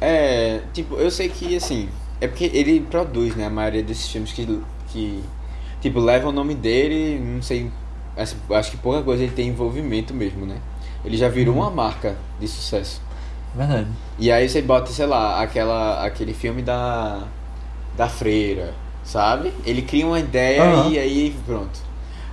[0.00, 1.88] É, tipo, eu sei que assim,
[2.20, 5.22] é porque ele produz, né, a maioria desses filmes que, que
[5.80, 7.70] tipo, leva o nome dele, não sei,
[8.16, 10.56] acho, acho que pouca coisa ele tem envolvimento mesmo, né?
[11.04, 11.62] Ele já virou Uhum.
[11.62, 13.00] uma marca de sucesso.
[13.54, 13.86] Verdade.
[14.18, 17.20] E aí você bota, sei lá, aquela, aquele filme da,
[17.96, 18.72] da freira,
[19.02, 19.52] sabe?
[19.66, 20.90] Ele cria uma ideia Aham.
[20.90, 21.80] e aí pronto.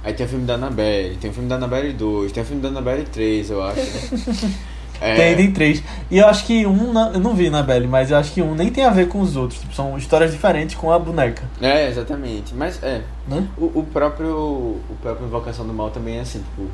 [0.04, 2.62] Aí tem o filme da Annabelle, tem o filme da Annabelle 2, tem o filme
[2.62, 4.54] da Annabelle 3, eu acho, né?
[5.00, 5.84] É, Tem, tem três.
[6.10, 8.42] E eu acho que um, na- eu não vi na Belly, mas eu acho que
[8.42, 9.60] um nem tem a ver com os outros.
[9.62, 11.44] Tipo, são histórias diferentes com a boneca.
[11.62, 12.56] É, exatamente.
[12.56, 13.48] Mas é, Né?
[13.60, 16.68] O, o próprio o próprio Invocação do Mal também é assim, tipo,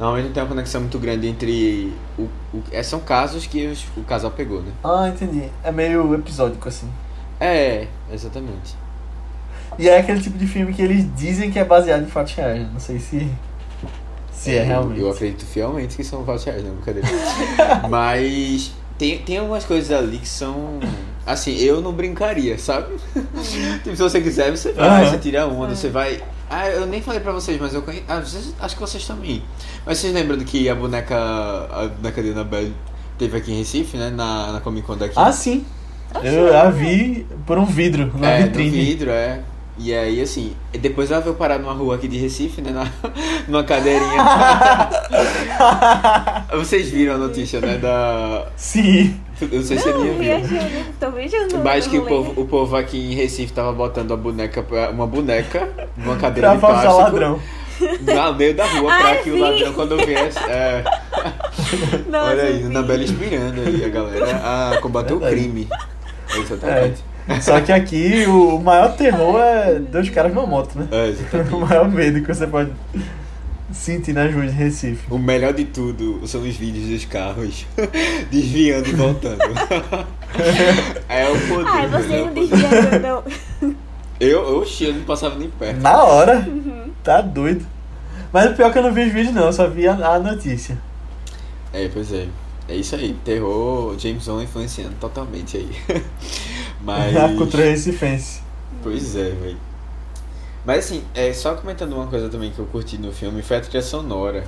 [0.00, 2.22] normalmente não tem uma conexão muito grande entre o,
[2.52, 4.72] o é, são casos que os- o casal pegou, né?
[4.82, 5.44] Ah, entendi.
[5.62, 6.88] É meio episódico assim.
[7.38, 8.74] É, exatamente.
[9.78, 12.60] E é aquele tipo de filme que eles dizem que é baseado em fatos reais.
[12.60, 12.70] né?
[12.72, 13.30] Não sei se.
[14.32, 15.00] Se é, eu- realmente.
[15.00, 17.06] Eu acredito fielmente que são fatos reais, não, brincadeira.
[17.88, 20.80] Mas tem, tem algumas coisas ali que são.
[21.26, 22.94] Assim, eu não brincaria, sabe?
[23.84, 25.10] tipo, se você quiser, você vai, Aham.
[25.10, 26.20] você tira uma, você vai.
[26.52, 28.02] Ah, eu nem falei pra vocês, mas eu conheço.
[28.08, 29.40] Ah, vocês- acho que vocês também.
[29.86, 31.16] Mas vocês lembram do que a boneca.
[31.16, 32.74] A boneca de Annabelle
[33.16, 34.10] teve aqui em Recife, né?
[34.10, 35.14] Na, na Comic Con daqui?
[35.16, 35.64] Ah, sim.
[36.24, 38.68] Eu a vi por um vidro na é, vitrine.
[38.78, 39.42] no vidro, é.
[39.78, 42.70] E aí, assim, depois ela veio parar numa rua aqui de Recife, né?
[42.72, 42.90] Na,
[43.46, 44.24] numa cadeirinha.
[46.58, 47.78] Vocês viram a notícia, né?
[47.78, 48.46] Da.
[48.56, 49.18] Sim.
[49.42, 50.18] Eu não sei se você Não, nem viu.
[50.22, 51.58] viajando, tô viajando.
[51.64, 55.06] Mas que o povo, o povo aqui em Recife tava botando a boneca pra, uma
[55.06, 57.40] boneca numa cadeira Pra de plástico ladrão.
[57.80, 59.40] no meio da rua pra Ai, que o sim.
[59.40, 60.38] ladrão quando viesse.
[60.48, 60.82] É,
[62.08, 62.68] Nossa, olha aí, sim.
[62.68, 65.40] na Bela inspirando aí a galera a combater o Verdade.
[65.42, 65.68] crime.
[66.36, 67.04] Exatamente.
[67.42, 70.88] Só que aqui o maior terror é dois caras numa moto, né?
[70.90, 71.54] É, exatamente.
[71.54, 72.70] O maior medo que você pode
[73.72, 75.04] sentir nas ruas de Recife.
[75.10, 77.66] O melhor de tudo são os vídeos dos carros
[78.30, 79.40] desviando e voltando.
[81.08, 81.66] é o poder.
[81.66, 82.48] Ai, você não poder.
[82.48, 83.24] desvia, não.
[84.18, 85.80] Eu, oxi, eu não passava nem perto.
[85.80, 86.46] Na hora.
[87.02, 87.66] Tá doido.
[88.32, 89.92] Mas o pior é que eu não vi os vídeos não, eu só vi a,
[89.92, 90.78] a notícia.
[91.72, 92.26] É, pois é.
[92.68, 93.16] É isso aí.
[93.24, 96.02] Terror, James Wan influenciando totalmente aí.
[96.82, 97.16] Mas.
[97.16, 98.42] A cultura recifense.
[98.82, 99.69] Pois é, velho.
[100.64, 103.60] Mas assim, é, só comentando uma coisa também que eu curti no filme foi a
[103.60, 104.44] trilha sonora.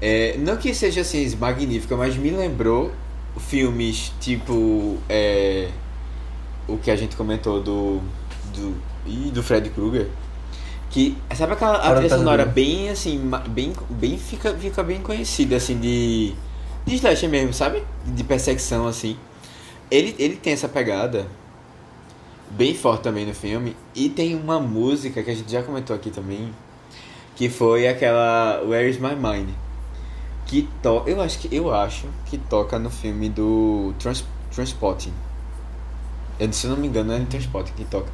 [0.00, 2.92] É, não que seja assim magnífica, mas me lembrou
[3.38, 5.68] filmes tipo é,
[6.68, 8.00] o que a gente comentou do
[8.54, 8.74] do
[9.06, 10.08] e do Fred Krueger.
[10.90, 15.78] Que sabe aquela a trilha sonora bem assim, bem bem fica fica bem conhecida assim
[15.78, 16.34] de
[16.84, 17.82] de slasher mesmo, sabe?
[18.04, 19.16] De perseguição assim.
[19.90, 21.26] Ele ele tem essa pegada
[22.50, 23.76] bem forte também no filme.
[23.94, 26.52] E tem uma música que a gente já comentou aqui também,
[27.36, 29.50] que foi aquela Where is My Mind?
[30.46, 34.24] Que to eu acho que eu acho que toca no filme do Trans
[34.54, 35.12] Transporting.
[36.38, 38.10] Eu, se eu não me engano, é no Transporting que toca.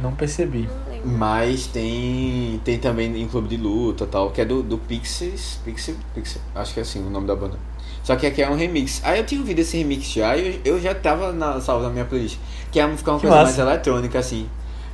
[0.00, 0.68] Não percebi.
[1.04, 5.96] Mas tem tem também em Clube de Luta tal, que é do, do Pixies, Pixie,
[6.14, 7.58] Pixie, acho que é assim o nome da banda.
[8.02, 9.00] Só que aqui é um remix.
[9.04, 11.90] Aí eu tinha ouvido esse remix já e eu, eu já tava na salva da
[11.90, 12.38] minha playlist.
[12.70, 13.64] Que é ficar uma Que coisa massa.
[13.64, 14.48] mais eletrônica, assim.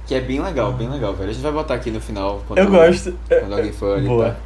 [0.06, 1.30] Que é bem legal, bem legal, velho.
[1.30, 2.42] A gente vai botar aqui no final.
[2.46, 3.14] Quando, Eu gosto.
[3.28, 4.30] Quando alguém for ali, Boa.
[4.30, 4.36] tá?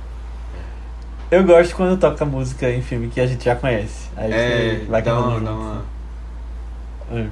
[1.30, 4.10] Eu gosto quando toca música em filme que a gente já conhece.
[4.16, 5.82] Aí É, você vai dá uma, dá uma...
[7.10, 7.26] É.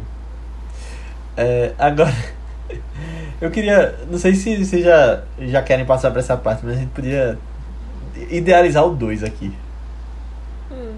[1.37, 2.15] É, agora,
[3.41, 3.99] eu queria.
[4.11, 7.39] Não sei se vocês já, já querem passar pra essa parte, mas a gente podia
[8.31, 9.53] idealizar o 2 aqui.
[10.71, 10.95] Hum.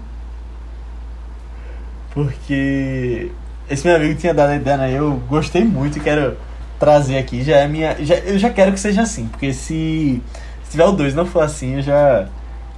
[2.13, 3.31] Porque
[3.69, 4.91] esse meu amigo tinha dado a ideia, né?
[4.91, 6.37] Eu gostei muito e quero
[6.79, 7.43] trazer aqui.
[7.43, 7.95] Já é minha.
[8.03, 10.21] Já, eu já quero que seja assim, porque se,
[10.63, 12.27] se tiver o 2 não for assim, eu já,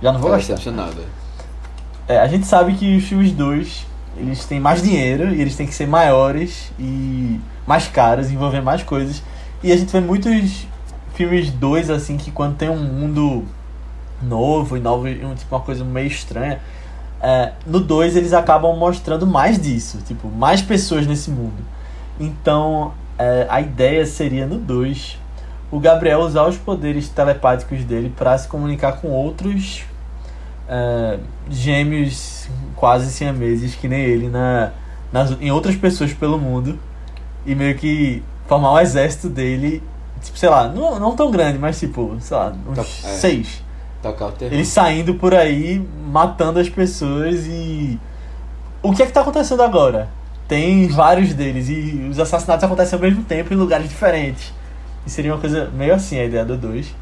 [0.01, 0.53] já não vou Tô gostar.
[0.53, 1.01] decepcionado.
[2.07, 3.85] É, a gente sabe que os filmes 2
[4.17, 8.83] eles têm mais dinheiro e eles têm que ser maiores e mais caros, envolver mais
[8.83, 9.21] coisas.
[9.61, 10.67] E a gente vê muitos
[11.15, 13.43] filmes 2 assim que quando tem um mundo
[14.21, 16.59] novo e novo, e um, tipo uma coisa meio estranha,
[17.21, 21.63] é, no 2 eles acabam mostrando mais disso, tipo, mais pessoas nesse mundo.
[22.19, 25.19] Então, é, a ideia seria no 2
[25.71, 29.83] o Gabriel usar os poderes telepáticos dele para se comunicar com outros
[30.69, 34.71] é, gêmeos quase siameses que nem ele na,
[35.11, 36.77] nas, em outras pessoas pelo mundo
[37.45, 39.81] e meio que formar um exército dele,
[40.21, 42.85] tipo, sei lá, não, não tão grande, mas tipo, sei lá, uns Tá, é.
[42.85, 43.63] seis.
[44.05, 44.53] Tocar o terror.
[44.53, 47.99] Eles saindo por aí, matando as pessoas e.
[48.83, 50.07] O que é que tá acontecendo agora?
[50.47, 54.53] Tem vários deles e os assassinatos acontecem ao mesmo tempo em lugares diferentes.
[55.07, 56.93] E seria uma coisa meio assim a ideia do 2.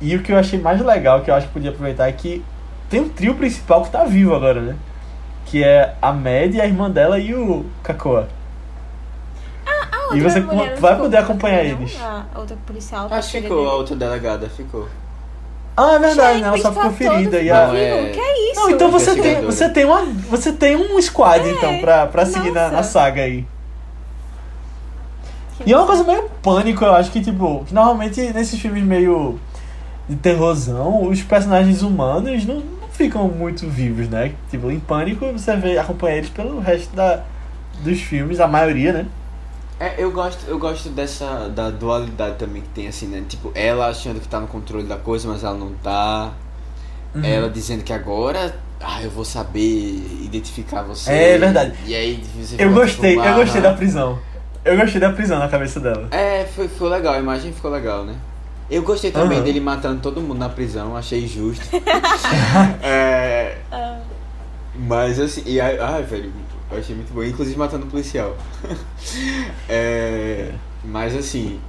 [0.00, 2.42] E o que eu achei mais legal, que eu acho que podia aproveitar, é que
[2.88, 4.76] tem um trio principal que tá vivo agora, né?
[5.44, 8.26] Que é a Mad, a irmã dela e o Kakoa.
[9.66, 10.40] A E outra você
[10.80, 12.00] vai poder com acompanhar ele, eles.
[12.00, 13.06] A outra policial.
[13.10, 14.88] Acho que ficou, a outra delegada ficou.
[15.80, 16.48] Ah, é verdade, Gente, né?
[16.48, 17.40] Ela só ficou ferida.
[17.40, 17.68] E a...
[17.68, 18.10] Não, é-?
[18.10, 18.60] Que é isso?
[18.60, 22.26] Não, então você tem, você tem uma, você tem um squad É, então pra, pra
[22.26, 23.46] seguir na, na saga aí.
[25.56, 28.82] Que E é uma coisa meio pânico, eu acho que tipo, que normalmente nesses filmes
[28.82, 29.38] meio
[30.08, 34.32] de terrorzão, os personagens humanos não, não ficam muito vivos, né?
[34.50, 37.22] Tipo, em pânico você vê acompanha eles pelo resto da,
[37.84, 39.06] dos filmes, a maioria, né?
[39.80, 43.22] É, eu gosto, eu gosto dessa da dualidade também que tem assim, né?
[43.28, 46.32] Tipo, ela achando que tá no controle da coisa, mas ela não tá.
[47.14, 47.24] Uhum.
[47.24, 49.60] Ela dizendo que agora, ah, eu vou saber
[50.22, 51.10] identificar você.
[51.12, 51.74] É verdade.
[51.86, 54.18] E aí você Eu gostei, tipo, eu gostei da prisão.
[54.64, 56.08] Eu gostei da prisão na cabeça dela.
[56.10, 58.14] É, foi, ficou legal, a imagem ficou legal, né?
[58.70, 59.44] Eu gostei também Aham.
[59.46, 61.64] dele matando todo mundo na prisão, achei justo.
[62.82, 63.98] é, Ah,
[64.74, 66.30] mas assim, e aí, ai, velho,
[66.70, 68.36] eu achei muito bom, inclusive matando o policial.
[69.68, 70.52] É,
[70.84, 71.60] mas assim,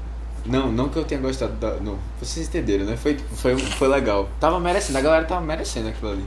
[0.45, 1.75] não, não que eu tenha gostado da.
[1.75, 2.97] Não, vocês entenderam, né?
[2.97, 4.29] Foi, foi, foi legal.
[4.39, 6.25] Tava merecendo, a galera tava merecendo aquilo ali.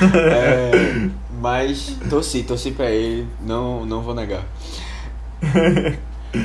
[0.30, 4.44] É, mas torci, torci pra ele, não, não vou negar.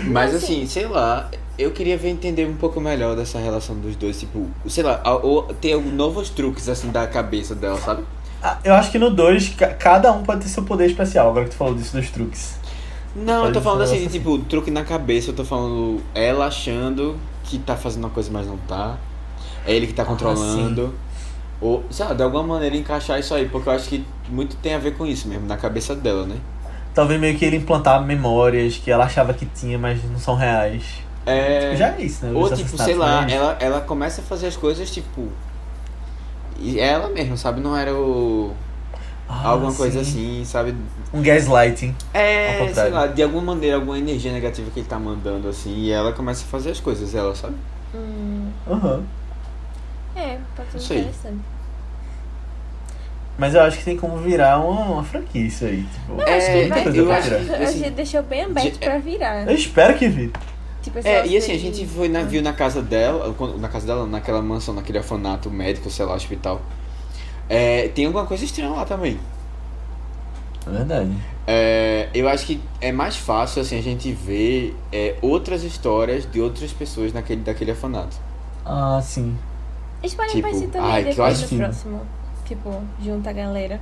[0.07, 4.20] Mas assim, sei lá, eu queria ver entender um pouco melhor dessa relação dos dois,
[4.20, 8.03] tipo, sei lá, ou ter novos truques assim da cabeça dela, sabe?
[8.44, 11.52] Ah, Eu acho que no 2, cada um pode ter seu poder especial, agora que
[11.52, 12.60] tu falou disso dos truques.
[13.16, 14.08] Não, eu tô falando assim, assim.
[14.08, 18.46] tipo, truque na cabeça, eu tô falando ela achando que tá fazendo uma coisa, mas
[18.48, 18.98] não tá.
[19.66, 20.94] É ele que tá Ah, controlando.
[21.62, 24.74] Ou, sei lá, de alguma maneira encaixar isso aí, porque eu acho que muito tem
[24.74, 26.36] a ver com isso mesmo, na cabeça dela, né?
[26.94, 30.84] Talvez meio que ele implantar memórias que ela achava que tinha, mas não são reais.
[31.26, 31.74] É.
[31.78, 32.32] Já é isso, né?
[32.38, 35.30] Ou tipo, sei lá, ela, ela começa a fazer as coisas, tipo.
[36.60, 37.60] E ela mesmo, sabe?
[37.62, 38.54] Não era o.
[39.28, 40.41] Ah, alguma coisa sim.
[40.41, 40.76] assim, sabe?
[41.14, 41.95] Um gaslighting.
[42.14, 45.91] É, sei lá, de alguma maneira, alguma energia negativa que ele tá mandando, assim, e
[45.91, 47.56] ela começa a fazer as coisas, ela, sabe?
[47.95, 49.04] hum, Aham.
[50.16, 50.99] é, pode Não ser sei.
[50.99, 51.39] interessante.
[53.38, 55.84] Mas eu acho que tem como virar uma, uma franquia isso aí.
[55.84, 57.43] Tipo, Eu acho É, que muita vai coisa eu pra acho virar.
[57.45, 59.47] que- A assim, gente deixou bem aberto de- pra virar.
[59.49, 60.34] Eu espero que vire.
[60.84, 63.88] Tipo, É, e assim, a gente foi na, viu na casa dela, quando- na casa
[63.88, 66.62] dela, naquela mansão, naquele orfanato médico, sei lá, hospital.
[67.50, 69.18] É, tem alguma coisa estranha lá também.
[70.68, 71.12] É verdade.
[71.48, 76.40] É, eu acho que é mais fácil assim a gente ver é, outras histórias de
[76.40, 78.16] outras pessoas naquele, daquele orfanato.
[78.66, 79.38] Ah, sim.
[80.02, 82.02] Eles podem tipo, aparecer também ai, que eu depois acho do que- próximo.
[82.46, 83.80] Tipo, junta a galera.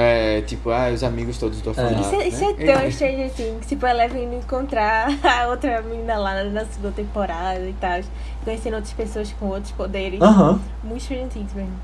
[0.00, 2.00] É, tipo, ah, os amigos todos do orfanato.
[2.00, 2.72] Isso, é- isso é né?
[2.72, 3.66] tão Stranger Things.
[3.66, 8.00] Tipo, ela indo encontrar a outra menina lá na segunda temporada e tal.
[8.44, 10.20] Conhecendo outras pessoas com outros poderes.
[10.84, 11.74] Muito Stranger Things mesmo.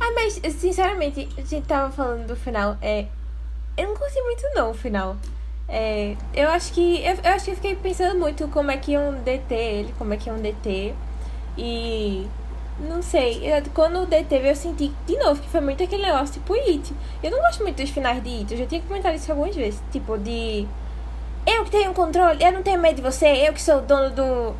[0.00, 2.76] Ah, mas, sinceramente, a gente tava falando do final.
[2.82, 3.06] É,
[3.76, 5.16] eu não curti muito não o final.
[5.68, 7.04] É, eu acho que.
[7.04, 10.12] Eu, eu acho que eu fiquei pensando muito como é que iam deter ele, como
[10.12, 10.92] é que iam deter.
[11.56, 12.26] E.
[12.80, 16.54] Não sei, eu- quando deteve eu senti de novo que foi muito aquele negócio tipo
[16.54, 16.92] It.
[17.22, 19.80] Eu não gosto muito dos finais de It, eu já tinha comentado isso algumas vezes.
[19.90, 20.66] Tipo, de.
[21.46, 24.54] Eu que tenho controle, eu não tenho medo de você, eu que sou dono do.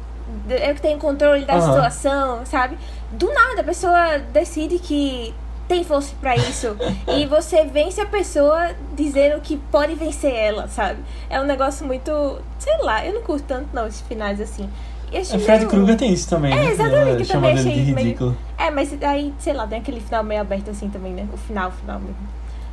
[0.50, 1.62] Eu que tenho controle da Aham.
[1.72, 2.76] situação, sabe?
[3.12, 5.32] Do nada a pessoa decide que
[5.68, 6.76] tem força pra isso.
[7.06, 11.00] e você vence a pessoa dizendo que pode vencer ela, sabe?
[11.30, 12.40] É um negócio muito.
[12.58, 14.68] Sei lá, eu não curto tanto não esses finais assim.
[15.12, 16.52] Achei A Fred meio- Krueger tem isso também.
[16.52, 16.70] É, né?
[16.70, 18.36] exatamente, chama também de achei meio- ridículo.
[18.58, 21.26] É, mas aí, sei lá, tem aquele final meio aberto assim também, né?
[21.32, 22.16] O final, o final mesmo.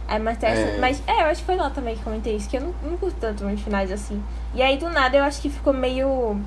[0.08, 0.78] É, mas, tem essa- É.
[0.80, 2.98] mas é, eu acho que foi lá também que comentei isso, que eu não, não
[2.98, 4.22] curto tanto uns finais assim.
[4.54, 6.40] E aí, do nada, eu acho que ficou meio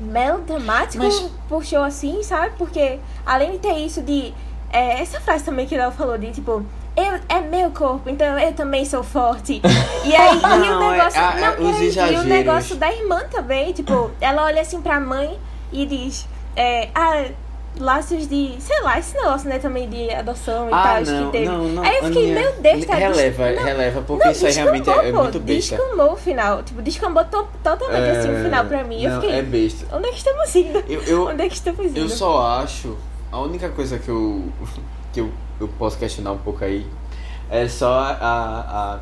[0.00, 2.54] melodramático, Mas- puxou assim, sabe?
[2.58, 4.34] Porque além de ter isso de.
[4.72, 6.64] é, essa frase também que ela falou de tipo.
[6.96, 9.60] Eu, é meu corpo, então eu também sou forte.
[10.04, 11.20] E aí, e Não, o é- negócio.
[11.20, 15.00] a- a- não, os e o negócio da irmã também, tipo, ela olha assim pra
[15.00, 15.36] mãe
[15.72, 16.28] e diz.
[16.56, 17.24] É, ah,
[17.80, 18.54] laços de.
[18.60, 21.46] Sei lá, esse negócio, né, também de adoção e Ah, tal, não, que teve.
[21.46, 21.82] não, não.
[21.82, 24.88] Aí eu fiquei, meu Deus, tá Releva, des- não, releva, porque não, isso aí realmente
[24.90, 25.76] é, é muito besta.
[25.76, 26.62] Descambou o final.
[26.62, 29.02] Tipo, descambou to totalmente assim o final pra mim.
[29.02, 29.36] Eu não, fiquei.
[29.36, 29.96] é besta.
[29.96, 30.78] Onde é que estamos indo?
[30.88, 31.98] Eu, eu, Onde é que estamos indo?
[31.98, 32.96] eu só acho.
[33.32, 34.44] A única coisa que eu.
[35.12, 35.30] que eu,
[35.60, 36.86] eu posso questionar um pouco aí
[37.50, 39.00] é só a, a,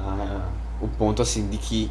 [0.00, 0.48] a-
[0.80, 1.90] o ponto assim de que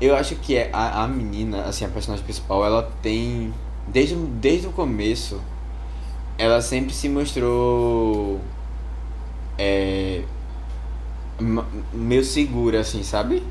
[0.00, 3.52] eu acho que é a, a menina, assim, a personagem principal, ela tem.
[3.88, 5.40] Desde, desde o começo,
[6.38, 8.40] ela sempre se mostrou.
[9.58, 10.24] É.
[11.92, 13.42] meio segura, assim, sabe?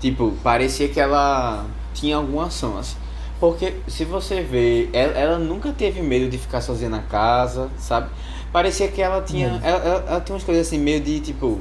[0.00, 2.96] Tipo, parecia que ela tinha alguma ação, assim.
[3.38, 8.10] Porque se você vê, ela, ela nunca teve medo de ficar sozinha na casa, sabe?
[8.52, 9.48] Parecia que ela tinha.
[9.48, 9.60] Hum.
[9.62, 11.60] Ela, ela, ela tem umas coisas assim, meio de tipo.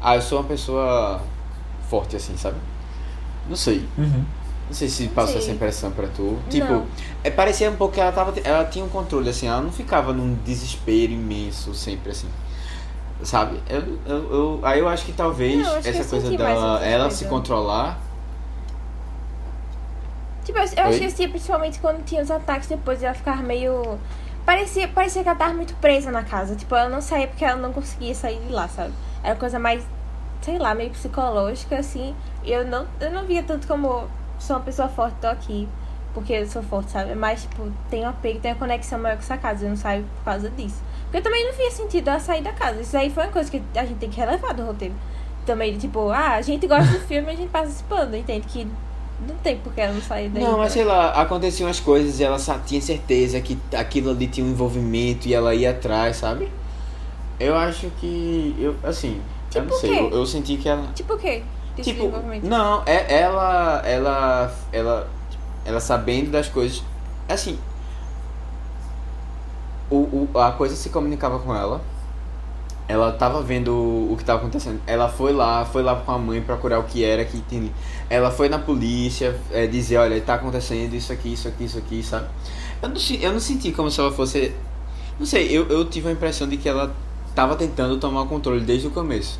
[0.00, 1.20] Ah, eu sou uma pessoa
[1.88, 2.56] forte, assim, sabe?
[3.48, 3.86] Não sei.
[3.96, 4.24] Uhum.
[4.66, 5.42] Não sei se passou sei.
[5.42, 6.38] essa impressão pra tu.
[6.50, 6.86] Tipo, Não.
[7.24, 8.38] é, parecia um pouco que ela tava.
[8.44, 12.28] Ela tinha um controle, assim, ela não ficava num desespero imenso sempre, assim.
[13.22, 13.60] Sabe?
[13.68, 16.84] Eu, eu, eu- aí eu acho que talvez Não, acho que essa eu coisa dela,
[16.84, 17.98] ela se controlar.
[20.44, 23.98] Tipo, eu, eu acho que assim, principalmente quando tinha os ataques depois, ela ficava meio.
[24.48, 26.56] Parecia, parecia que ela tava muito presa na casa.
[26.56, 28.94] Tipo, ela não saía porque ela não conseguia sair de lá, sabe?
[29.22, 29.86] Era coisa mais,
[30.40, 32.16] sei lá, meio psicológica, assim.
[32.42, 35.68] Eu não, eu não via tanto como sou uma pessoa forte, tô aqui
[36.14, 37.14] porque eu sou forte, sabe?
[37.14, 39.66] Mas, tipo, tem um apego, tem uma conexão maior com essa casa.
[39.66, 40.82] Eu não saio por causa disso.
[41.02, 42.80] Porque eu também não via sentido ela sair da casa.
[42.80, 44.94] Isso aí foi uma coisa que a gente tem que relevar do roteiro.
[45.44, 48.46] Também, tipo, ah, a gente gosta do filme, a gente passa esse pano, entende?
[48.46, 48.66] Que
[49.26, 50.42] não tem por que ela não sair daí.
[50.42, 54.46] Não, mas sei lá, aconteciam as coisas e ela tinha certeza que aquilo ali tinha
[54.46, 56.48] um envolvimento e ela ia atrás, sabe?
[57.40, 58.54] Eu acho que.
[58.58, 59.20] Eu, assim,
[59.54, 60.86] eu Tipo não o sei, eu, eu senti que ela.
[60.94, 61.42] Tipo o quê?
[61.76, 62.12] Desse Tipo,
[62.42, 65.08] não, é ela, ela, ela,
[65.64, 66.82] ela sabendo das coisas,
[67.28, 67.56] assim,
[69.88, 71.80] o, o, a coisa se comunicava com ela,
[72.88, 76.40] ela tava vendo o que tava acontecendo, ela foi lá, foi lá com a mãe
[76.40, 77.70] procurar o que era que tem,
[78.08, 82.02] ela foi na polícia é, dizer, olha, tá acontecendo isso aqui, isso aqui, isso aqui,
[82.02, 82.26] sabe?
[82.80, 84.54] Eu não, eu não senti como se ela fosse,
[85.18, 86.94] não sei, eu, eu tive a impressão de que ela
[87.34, 89.38] tava tentando tomar o controle desde o começo,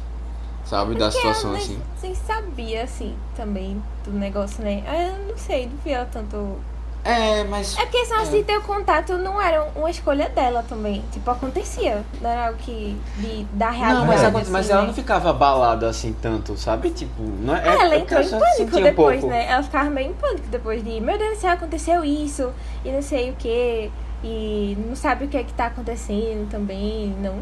[0.67, 1.79] sabe, da Porque situação ela assim.
[2.03, 4.85] nem sabia, assim, também do negócio, né?
[4.87, 6.57] Eu não sei, não vi ela tanto.
[7.05, 10.63] É, mas É porque esse negócio de ter o contato não era uma escolha dela
[10.69, 11.03] também.
[11.11, 12.05] Tipo, acontecia.
[12.21, 13.01] Não era algo que.
[13.17, 14.01] de dar realidade.
[14.01, 14.87] Não, mas, aconte- mas assim, ela né?
[14.89, 16.91] não ficava abalada assim tanto, sabe?
[16.91, 17.63] Tipo, não é.
[17.67, 19.35] Ah, ela é entrou em pânico um depois, pouco.
[19.35, 19.47] né?
[19.49, 22.53] Ela ficava meio em pânico depois de, meu Deus do céu, aconteceu isso,
[22.85, 23.91] e não sei o que,
[24.23, 27.37] e não sabe o que é que tá acontecendo também, não.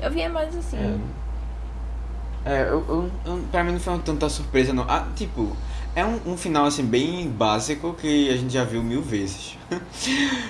[0.00, 1.00] Eu via mais assim.
[2.46, 4.84] É, é eu, eu, eu- pra mim não foi uma tanta surpresa, não.
[4.88, 5.54] Ah, tipo,
[5.98, 9.56] é um, um final assim bem básico que a gente já viu mil vezes.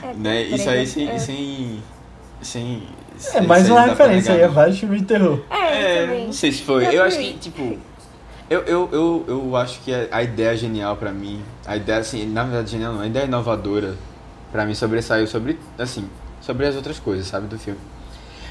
[0.02, 0.42] É, né?
[0.42, 1.08] Isso aí sem.
[1.08, 1.18] é.
[1.18, 1.82] sem
[2.40, 2.82] Sim.
[3.34, 5.40] É mais uma referência aí a vários filmes de terror.
[5.50, 6.26] É, eu É, também.
[6.26, 6.86] não sei se foi.
[6.86, 7.76] Eu Eu acho que, tipo.
[8.48, 12.24] Eu, eu, eu, eu acho que a a ideia genial pra mim, a ideia, assim,
[12.26, 13.94] na verdade genial não, a ideia inovadora
[14.52, 16.08] pra mim sobressaiu sobre, assim,
[16.40, 17.78] sobre as outras coisas, sabe, do filme.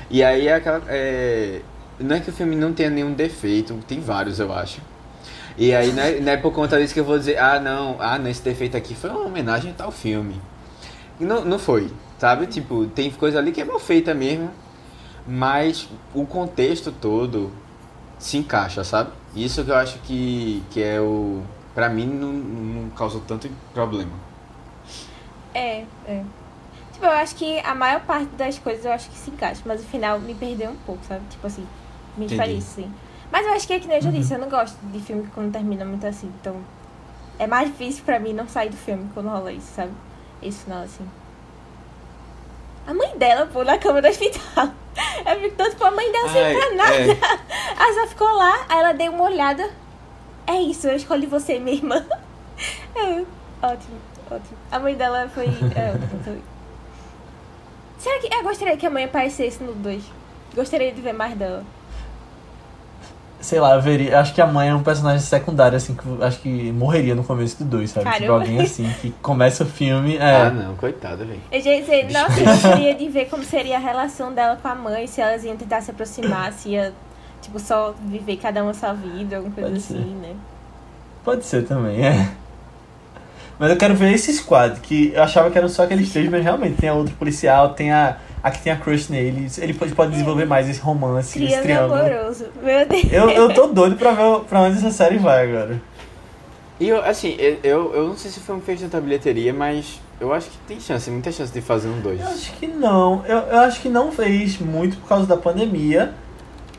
[0.10, 1.62] E aí é aquela, é,
[2.00, 4.82] não é que o filme não tenha nenhum defeito, tem vários eu acho.
[5.58, 7.98] E aí não é, não é por conta disso que eu vou dizer, ah não,
[8.00, 10.40] ah não, esse defeito aqui foi uma homenagem a tal filme.
[11.20, 12.46] Não, não foi, sabe?
[12.46, 14.52] Tipo, tem coisa ali que é mal feita mesmo,
[15.28, 17.52] mas o contexto todo
[18.20, 19.10] se encaixa, sabe?
[19.36, 21.42] Isso que eu acho que, que é o.
[21.74, 24.12] Pra mim não, não causou tanto problema.
[25.54, 26.24] É, é.
[26.94, 29.82] Tipo, eu acho que a maior parte das coisas eu acho que se encaixa, mas
[29.82, 31.22] o final me perdeu um pouco, sabe?
[31.30, 31.66] Tipo assim,
[32.16, 32.38] me Entendi.
[32.38, 32.92] faria isso, sim.
[33.32, 35.28] Mas eu acho que é que nem eu já disse, eu não gosto de filme
[35.34, 36.56] quando termina muito assim, então
[37.38, 39.92] é mais difícil pra mim não sair do filme quando rola isso, sabe?
[40.42, 41.08] Esse final assim.
[42.88, 44.70] A mãe dela, pô, na cama do hospital.
[45.26, 46.96] Eu fico todo, tipo, a mãe dela sem pra nada.
[46.96, 47.12] é.
[47.78, 49.70] Aí ela ficou lá, aí ela deu uma olhada.
[50.48, 52.04] É isso, eu escolhi você, minha irmã.
[52.96, 53.24] É,
[53.62, 54.00] ótimo,
[54.32, 54.58] ótimo.
[54.72, 55.46] A mãe dela foi.
[55.46, 55.92] É,
[56.24, 56.42] também.
[58.00, 58.34] Será que.
[58.34, 60.04] Eu gostaria que a mãe aparecesse no 2.
[60.56, 61.64] Gostaria de ver mais dela.
[63.40, 64.20] Sei lá, eu veria.
[64.20, 67.64] Acho que a mãe é um personagem secundário, assim, que acho que morreria no começo
[67.64, 68.08] do dois, sabe?
[68.08, 68.40] Tipo, Caramba.
[68.40, 70.18] alguém assim, que começa o filme.
[70.28, 70.36] É.
[70.48, 71.40] Ah, não, coitada, velho.
[71.52, 74.68] Eu já ia dizer, nossa, eu gostaria de ver como seria a relação dela com
[74.68, 76.92] a mãe, se elas iam tentar se aproximar, se ia,
[77.42, 79.94] tipo, só viver cada uma a sua vida, alguma coisa Pode ser.
[79.94, 80.36] assim, né?
[81.24, 82.32] Pode ser também, é.
[83.60, 86.44] Mas eu quero ver esse squad, que eu achava que eram só aqueles três, mas
[86.44, 88.18] realmente tem a outra policial, tem a.
[88.44, 89.48] A que tem a crush nele.
[89.58, 91.64] Ele pode, pode desenvolver mais esse romance, esse Triângulo
[91.98, 92.00] triângulo.
[92.18, 92.46] amoroso.
[92.64, 93.12] Meu Deus.
[93.12, 95.82] Eu, eu tô doido pra ver pra onde essa série vai agora.
[96.80, 100.32] E eu, assim, eu- eu, não sei se foi um fez tanta bilheteria, mas eu
[100.32, 102.22] acho que tem chance, muita chance de fazer um dois.
[102.22, 103.24] Eu acho que não.
[103.26, 106.14] Eu, eu acho que não fez muito por causa da pandemia.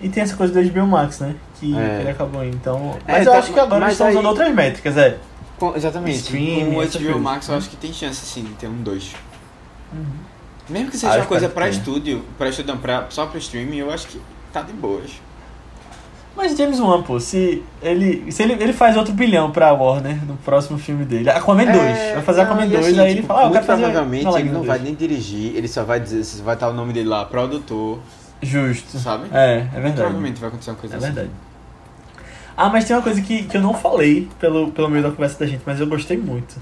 [0.01, 1.35] E tem essa coisa do HBO Max, né?
[1.59, 1.99] Que É.
[2.03, 2.97] ele acabou então.
[3.05, 5.19] É, Mas eu tá- acho que agora eles estão aí- usando outras métricas, é.
[5.59, 6.19] Com- exatamente.
[6.19, 7.19] Streaming, com o HBO.
[7.19, 9.13] Max eu acho que tem chance, sim, de ter um dois.
[10.69, 11.69] Mesmo que seja eu uma coisa tenha.
[11.69, 14.21] estúdio, pra estúdio não, pra, só pra streaming, eu acho que
[14.53, 15.11] tá de boas.
[16.37, 20.37] Mas James Wan, pô, se ele, se ele, ele faz outro bilhão pra Warner no
[20.37, 21.29] próximo filme dele.
[21.29, 21.75] Aquaman 2.
[21.75, 23.65] vai fazer É, não, Aquaman e 2, assim, aí ele tipo, fala, ah, eu quero
[23.65, 24.67] fazer provavelmente Aladdin ele não 2.
[24.69, 27.99] vai nem dirigir, ele só vai dizer, vai estar o nome dele lá, produtor,
[28.41, 28.99] Justo.
[28.99, 29.29] sabe?
[29.33, 29.95] É, é verdade.
[29.97, 31.07] provavelmente vai acontecer uma coisa É assim.
[31.07, 31.31] verdade.
[32.57, 35.39] Ah, mas tem uma coisa que, que eu não falei pelo, pelo meio da conversa
[35.41, 36.57] da gente, mas eu gostei muito.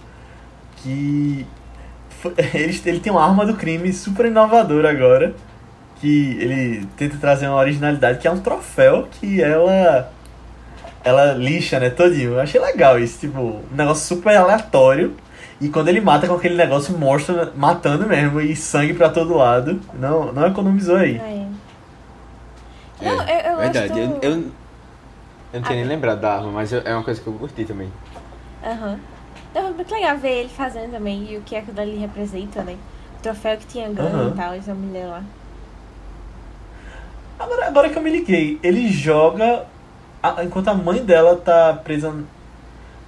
[0.82, 1.44] Que
[2.54, 5.34] ele, ele tem uma arma do crime super inovadora agora.
[6.00, 10.12] Que ele tenta trazer uma originalidade, que é um troféu que ela.
[11.02, 12.32] Ela lixa, né, todinho.
[12.32, 15.14] Eu achei legal isso, tipo, um negócio super aleatório.
[15.60, 19.80] E quando ele mata com aquele negócio, mostra matando mesmo e sangue pra todo lado.
[19.94, 21.16] Não, não economizou aí.
[21.16, 21.46] É.
[23.00, 23.88] É, Não, eu- eu verdade.
[23.88, 24.36] gosto- Eu, eu, eu
[25.54, 27.64] não tinha Ah, nem lembrado da arma, mas eu- é uma coisa que eu curti
[27.64, 27.90] também.
[28.64, 28.98] Aham.
[29.56, 32.76] Então foi muito legal ver ele fazendo também e o que aquilo ali representa, né?
[33.18, 34.28] O troféu que tinha ganho Aham.
[34.34, 35.22] e tal, essa mulher lá.
[37.38, 39.64] Agora, agora que eu me liguei, ele joga.
[40.22, 42.12] a- enquanto a mãe dela tá presa,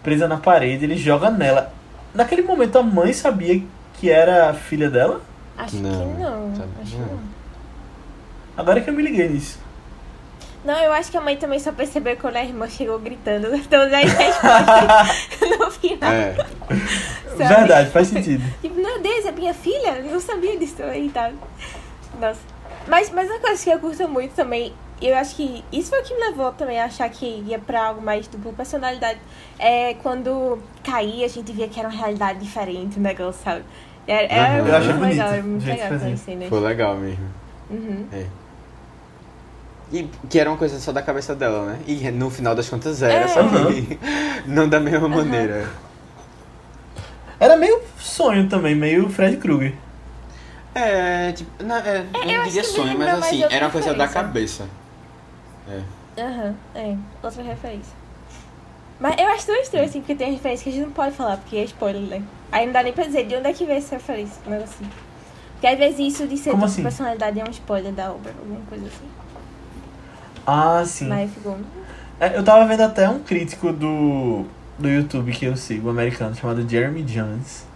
[0.02, 1.70] presa na parede, ele joga nela.
[2.14, 3.62] Naquele momento a mãe sabia
[3.94, 5.20] que era a filha dela?
[5.56, 6.52] Acho Não, que não.
[6.80, 7.06] Acho que Não.
[7.08, 7.18] não.
[8.56, 9.58] Agora que eu me liguei nisso.
[10.64, 13.92] Não, eu acho que a mãe também só percebeu quando a irmã chegou gritando todas
[13.92, 16.12] as respostas no final.
[16.12, 16.34] É,
[17.36, 17.54] sabe?
[17.54, 18.42] Verdade, faz sentido.
[18.60, 19.98] Tipo, meu Deus, é minha filha?
[19.98, 21.30] Eu não sabia disso também e tal.
[22.20, 22.40] Nossa.
[22.86, 26.04] Mas, mas uma coisa que eu curto muito também, eu acho que isso foi o
[26.04, 29.20] que me levou também a achar que ia pra algo mais dupla personalidade.
[29.58, 33.64] É quando caía, a gente via que era uma realidade diferente o negócio, sabe?
[34.06, 34.52] Era, era Aham.
[34.54, 35.96] muito Eu achei legal, bonito era o muito legal fazia.
[35.96, 36.48] aquelas cenas.
[36.48, 37.24] foi legal mesmo.
[37.70, 38.06] Uhum.
[39.92, 41.78] E que era uma coisa só da cabeça dela, né?
[41.86, 43.28] E no final das contas era, É.
[43.28, 43.98] só que
[44.46, 45.68] não da mesma maneira.
[47.40, 49.74] Era meio sonho também, meio Fred Krueger.
[50.74, 53.94] É, tipo, não, é, eu eu não diria sonho, mas assim, de era uma coisa
[53.94, 54.22] da referência.
[54.22, 54.68] cabeça.
[56.16, 56.20] É.
[56.22, 56.96] Aham, é.
[57.22, 57.92] Outra referência.
[59.00, 61.36] Mas eu acho tão estranho, assim, porque tem referência que a gente não pode falar,
[61.38, 62.22] porque é spoiler, né?
[62.50, 64.74] Aí não dá nem pra dizer de onde é que veio essa referência, um negócio
[64.80, 64.90] assim.
[65.52, 66.82] Porque às vezes isso de ser Como dupla assim?
[66.82, 69.06] personalidade é um spoiler da obra, alguma coisa assim.
[70.50, 71.06] Ah, sim.
[71.08, 71.58] Mas ficou.
[72.18, 74.44] É, eu tava vendo até um crítico do,
[74.78, 77.66] do YouTube que eu sigo, um americano, chamado Jeremy Jones,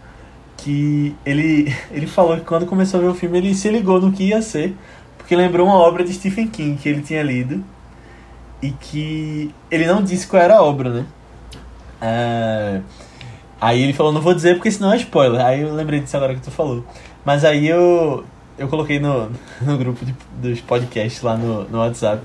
[0.56, 4.10] que ele, ele falou que quando começou a ver o filme ele se ligou no
[4.10, 4.74] que ia ser,
[5.18, 7.62] porque lembrou uma obra de Stephen King que ele tinha lido
[8.62, 11.06] e que ele não disse qual era a obra, né?
[12.00, 12.80] É,
[13.60, 15.44] aí ele falou, não vou dizer porque senão é spoiler.
[15.44, 16.84] Aí eu lembrei disso agora que tu falou.
[17.24, 18.24] Mas aí eu,
[18.58, 19.30] eu coloquei no,
[19.62, 22.22] no grupo de- dos podcasts lá no, no WhatsApp.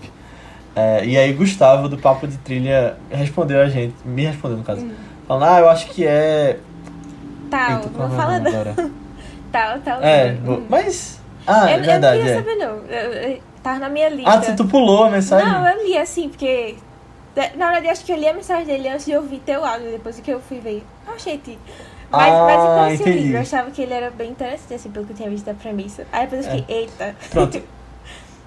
[0.78, 4.86] É, e aí Gustavo, do Papo de Trilha, respondeu a gente, me respondeu no caso.
[4.86, 4.92] Hum.
[5.28, 6.60] Falando, ah, eu acho que é.
[7.50, 8.48] Tal, Eita, é não o fala não.
[8.52, 8.76] agora?
[9.52, 10.02] Tal, tal.
[10.04, 10.66] É, Hum.
[10.70, 11.20] mas.
[11.48, 12.36] Ah, eu, é verdade, eu não queria é.
[12.36, 13.42] saber, não.
[13.64, 14.30] Tava na minha lista.
[14.30, 15.48] Ah, tu, tu pulou a mensagem?
[15.48, 16.76] Não, eu li assim, porque.
[17.56, 20.20] Na verdade, acho que eu li a mensagem dele antes de ouvir teu áudio, depois
[20.20, 20.84] que eu fui ver.
[21.08, 21.58] Ah, gente.
[22.12, 23.20] Mas, Ah, mas eu conheci o entendi.
[23.20, 25.54] livro, eu achava que ele era bem interessante, assim, pelo que eu tinha visto da
[25.54, 26.06] premissa.
[26.12, 27.16] Aí depois eu fiquei, eita.
[27.32, 27.62] Pronto.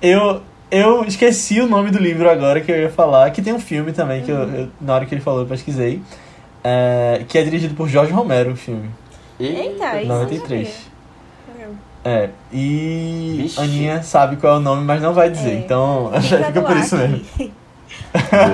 [0.02, 3.58] Eu, eu esqueci o nome do livro agora que eu ia falar, que tem um
[3.60, 4.54] filme também, que eu, Uhum.
[4.54, 6.02] eu- na hora que ele falou eu pesquisei.
[6.62, 8.90] é, que é dirigido por Jorge Romero, o filme.
[9.40, 10.86] Eita, isso 93.
[11.58, 13.58] eu não É, e Vixe.
[13.60, 15.54] Aninha sabe qual é o nome, mas não vai dizer, É.
[15.54, 16.44] então sabia.
[16.52, 17.24] fica por isso aqui.
[17.38, 17.52] mesmo.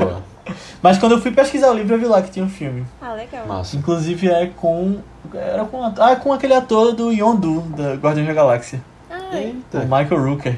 [0.00, 0.22] Boa.
[0.80, 2.84] Mas quando eu fui pesquisar o livro, eu vi lá que tinha um filme.
[3.02, 3.44] Ah, legal.
[3.48, 3.76] Massa.
[3.76, 4.98] Inclusive é com.
[5.34, 8.80] Era com, ah, com aquele ator do Yondu, da Guardiões da Galáxia.
[9.10, 9.80] O Eita.
[9.80, 10.56] Michael Rooker.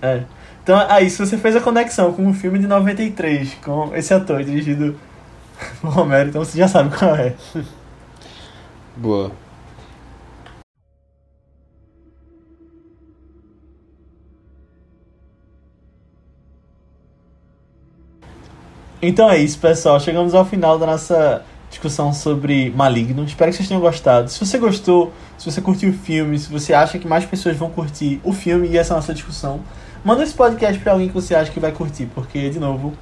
[0.00, 0.22] É.
[0.68, 4.44] Então, aí, se você fez a conexão com o filme de 93, com esse ator
[4.44, 5.00] dirigido
[5.80, 7.34] por Romero, então você já sabe qual é.
[8.94, 9.32] Boa.
[19.00, 19.98] Então é isso, pessoal.
[19.98, 23.24] Chegamos ao final da nossa discussão sobre Maligno.
[23.24, 24.28] Espero que vocês tenham gostado.
[24.28, 27.70] Se você gostou, se você curtiu o filme, se você acha que mais pessoas vão
[27.70, 29.62] curtir o filme e essa nossa discussão,
[30.04, 32.92] manda esse podcast pra alguém que você acha que vai curtir, porque, de novo,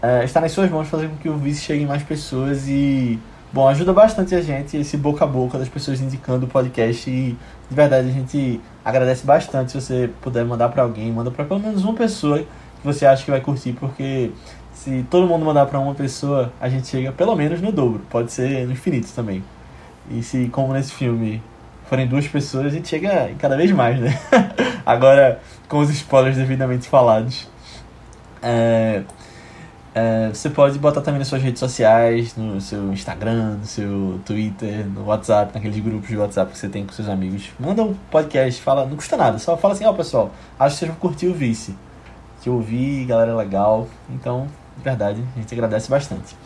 [0.00, 3.18] é, está nas suas mãos fazer com que o Vice chegue em mais pessoas e,
[3.52, 7.36] bom, ajuda bastante a gente esse boca a boca das pessoas indicando o podcast e,
[7.68, 11.60] de verdade, a gente agradece bastante se você puder mandar pra alguém, manda pra pelo
[11.60, 12.46] menos uma pessoa que
[12.84, 14.32] você acha que vai curtir, porque
[14.72, 18.00] se todo mundo mandar pra uma pessoa, a gente chega pelo menos no dobro.
[18.10, 19.44] Pode ser no infinito também.
[20.10, 21.40] E se, como nesse filme,
[21.88, 24.18] forem duas pessoas, a gente chega cada vez mais, né?
[24.84, 25.40] Agora,
[25.72, 27.48] com os spoilers devidamente falados.
[28.42, 29.04] É,
[29.94, 34.86] é, você pode botar também nas suas redes sociais, no seu Instagram, no seu Twitter,
[34.86, 37.48] no WhatsApp, naqueles grupos de WhatsApp que você tem com seus amigos.
[37.58, 40.90] Manda um podcast, fala, não custa nada, só fala assim, ó pessoal, acho que vocês
[40.90, 41.74] vão curtir o Vice.
[42.42, 43.88] Que eu ouvi, galera legal.
[44.10, 46.36] Então, de verdade, a gente agradece bastante.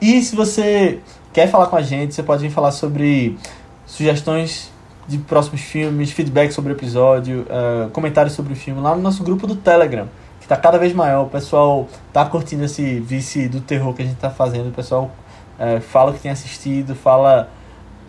[0.00, 3.36] E se você quer falar com a gente, você pode vir falar sobre
[3.84, 4.72] sugestões
[5.06, 9.22] de próximos filmes, feedback sobre o episódio, eh, comentários sobre o filme lá no nosso
[9.24, 10.06] grupo do Telegram,
[10.38, 11.26] que está cada vez maior.
[11.26, 14.68] O pessoal tá curtindo esse vice do terror que a gente está fazendo.
[14.68, 15.10] O pessoal
[15.58, 17.50] eh, fala o que tem assistido, fala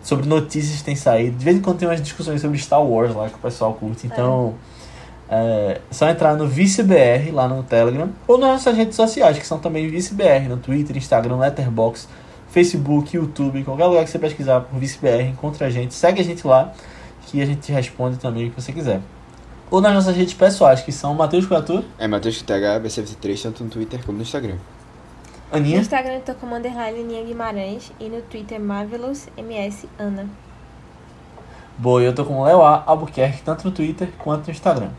[0.02, 1.36] sobre notícias que têm saído.
[1.36, 4.06] De vez em quando tem umas discussões sobre Star Wars lá que o pessoal curte.
[4.06, 4.54] Então,
[5.34, 9.58] é só entrar no ViceBR lá no Telegram ou nas nossas redes sociais, que são
[9.58, 12.06] também ViceBR, no Twitter, Instagram, Letterboxd,
[12.52, 16.46] Facebook, YouTube, qualquer lugar que você pesquisar por ViceBR, encontra a gente, segue a gente
[16.46, 16.70] lá,
[17.26, 19.00] que a gente responde também o que você quiser.
[19.70, 23.70] Ou nas nossas redes pessoais, que são Matheus Coatur, É Matheus TH, BC23, tanto no
[23.70, 24.56] Twitter como no Instagram.
[25.50, 30.26] No Aninha, Instagram eu tô como underline Aninha Guimarães e no Twitter Marvelous MS Ana.
[31.78, 32.82] Boa, eu tô com o Léo A.
[32.84, 34.90] Albuquerque, tanto no Twitter quanto no Instagram.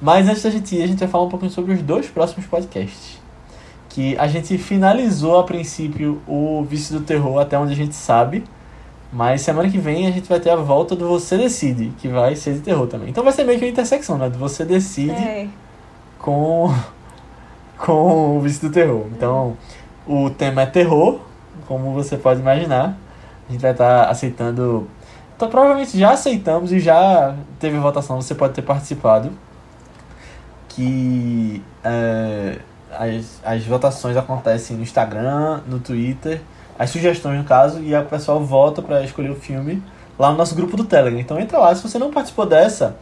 [0.00, 2.46] Mas antes da gente ir, a gente vai falar um pouquinho sobre os dois próximos
[2.46, 3.19] podcasts.
[3.90, 8.44] Que a gente finalizou a princípio o Vício do Terror até onde a gente sabe.
[9.12, 12.36] Mas semana que vem a gente vai ter a volta do Você Decide, que vai
[12.36, 13.08] ser de terror também.
[13.08, 14.30] Então vai ser meio que uma intersecção, né?
[14.30, 15.48] Do Você Decide É,
[16.18, 16.72] com,
[17.76, 19.06] com o Vício do Terror.
[19.12, 19.56] Então,
[20.06, 21.18] o tema é terror,
[21.66, 22.96] como você pode imaginar.
[23.48, 24.88] A gente vai estar aceitando.
[25.36, 29.32] Então, provavelmente já aceitamos e já teve votação, você pode ter participado.
[30.68, 32.58] Que é,
[32.92, 36.40] as, as votações acontecem no Instagram, no Twitter,
[36.78, 39.82] as sugestões no caso, e o pessoal vota para escolher o filme
[40.18, 41.20] lá no nosso grupo do Telegram.
[41.20, 42.96] Então entra lá, se você não participou dessa,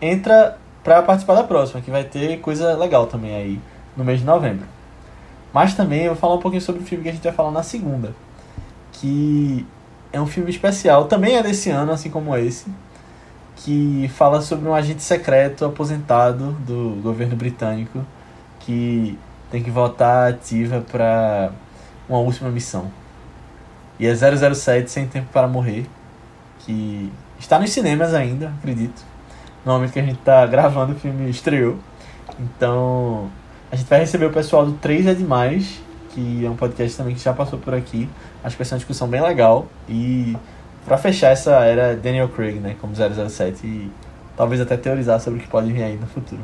[0.00, 3.60] entra para participar da próxima, que vai ter coisa legal também aí
[3.96, 4.66] no mês de novembro.
[5.52, 7.50] Mas também eu vou falar um pouquinho sobre o filme que a gente vai falar
[7.50, 8.14] na segunda,
[8.92, 9.66] que
[10.12, 12.66] é um filme especial, também é desse ano, assim como esse,
[13.56, 18.04] que fala sobre um agente secreto aposentado do governo britânico
[18.64, 19.18] que
[19.50, 21.52] tem que voltar ativa para
[22.08, 22.90] uma última missão.
[23.98, 25.86] E é 007 Sem Tempo para Morrer,
[26.60, 29.02] que está nos cinemas ainda, acredito.
[29.64, 31.78] No momento que a gente está gravando, o filme estreou.
[32.38, 33.30] Então,
[33.70, 35.80] a gente vai receber o pessoal do 3 é Demais,
[36.10, 38.08] que é um podcast também que já passou por aqui.
[38.42, 39.66] Acho que vai ser uma discussão bem legal.
[39.88, 40.36] E
[40.84, 43.90] para fechar essa era Daniel Craig, né, como 007 e
[44.36, 46.42] talvez até teorizar sobre o que pode vir aí no futuro.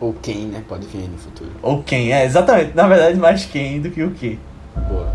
[0.00, 0.64] Ou quem, né?
[0.66, 1.50] Pode vir aí no futuro.
[1.62, 2.74] Ou quem, é, exatamente.
[2.74, 4.38] Na verdade, mais quem do que o que.
[4.88, 5.14] Boa.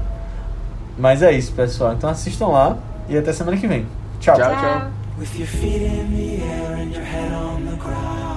[0.98, 1.94] Mas é isso, pessoal.
[1.94, 2.78] Então assistam lá
[3.10, 3.86] e até semana que vem.
[4.20, 4.36] Tchau.
[4.36, 4.52] Tchau.
[4.52, 4.91] tchau.
[5.18, 8.36] With your feet in the air and your head on the ground.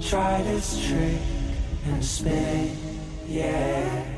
[0.00, 1.18] Try this trick
[1.90, 2.70] and spin,
[3.28, 4.15] yeah.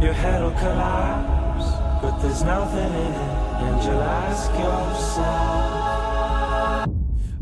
[0.00, 3.16] Your head'll collapse, but there's nothing in it,
[3.64, 5.26] and you'll ask yourself,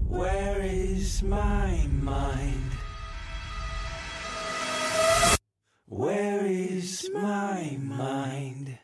[0.08, 2.72] Where is my mind?
[5.86, 8.78] Where is my mind?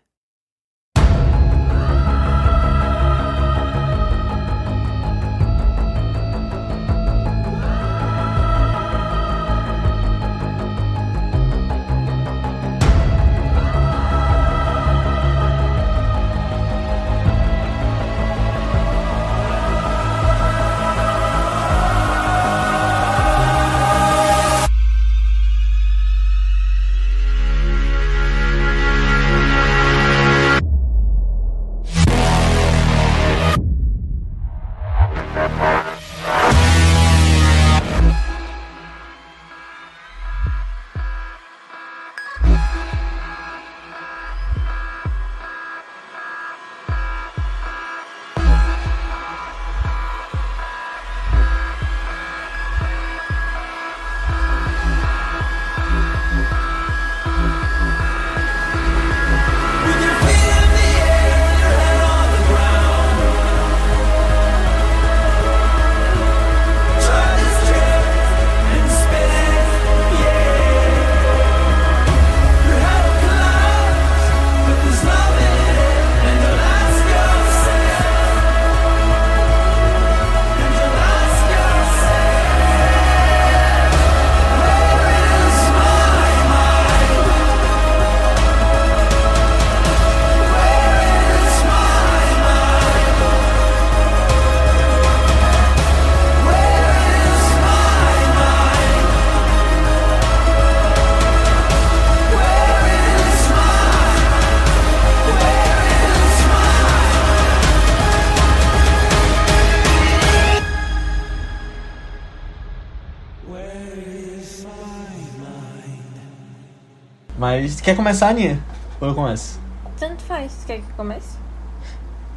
[117.60, 118.58] Mas quer começar, Aninha?
[119.00, 119.60] Ou eu começo?
[119.98, 120.64] Tanto faz.
[120.66, 121.36] Quer que eu comece?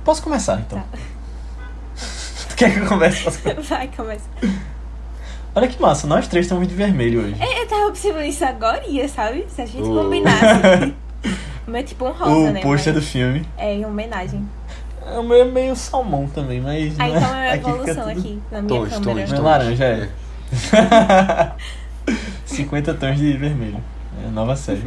[0.04, 0.80] Posso começar, então.
[0.80, 0.86] Tá.
[2.50, 3.24] Tu quer que eu comece?
[3.24, 3.62] Posso começar?
[3.78, 4.26] Vai, começa.
[5.56, 7.36] Olha que massa, nós três estamos de vermelho hoje.
[7.42, 9.46] É, eu tava observando isso agora, sabe?
[9.50, 10.04] Se a gente Oh.
[10.04, 10.94] combinasse.
[11.68, 12.62] O meu é tipo um rosa, o né?
[12.62, 13.44] pôster do Mas filme.
[13.58, 14.48] É, em homenagem.
[15.18, 16.94] O meu é meio salmão também, mas.
[17.00, 19.20] Ah, né, então é uma aqui evolução tudo- aqui na minha Tons, câmera.
[19.28, 19.40] tons, tons.
[19.44, 20.10] laranja, é.
[22.46, 23.84] 50 tons de vermelho.
[24.24, 24.84] É a nova série.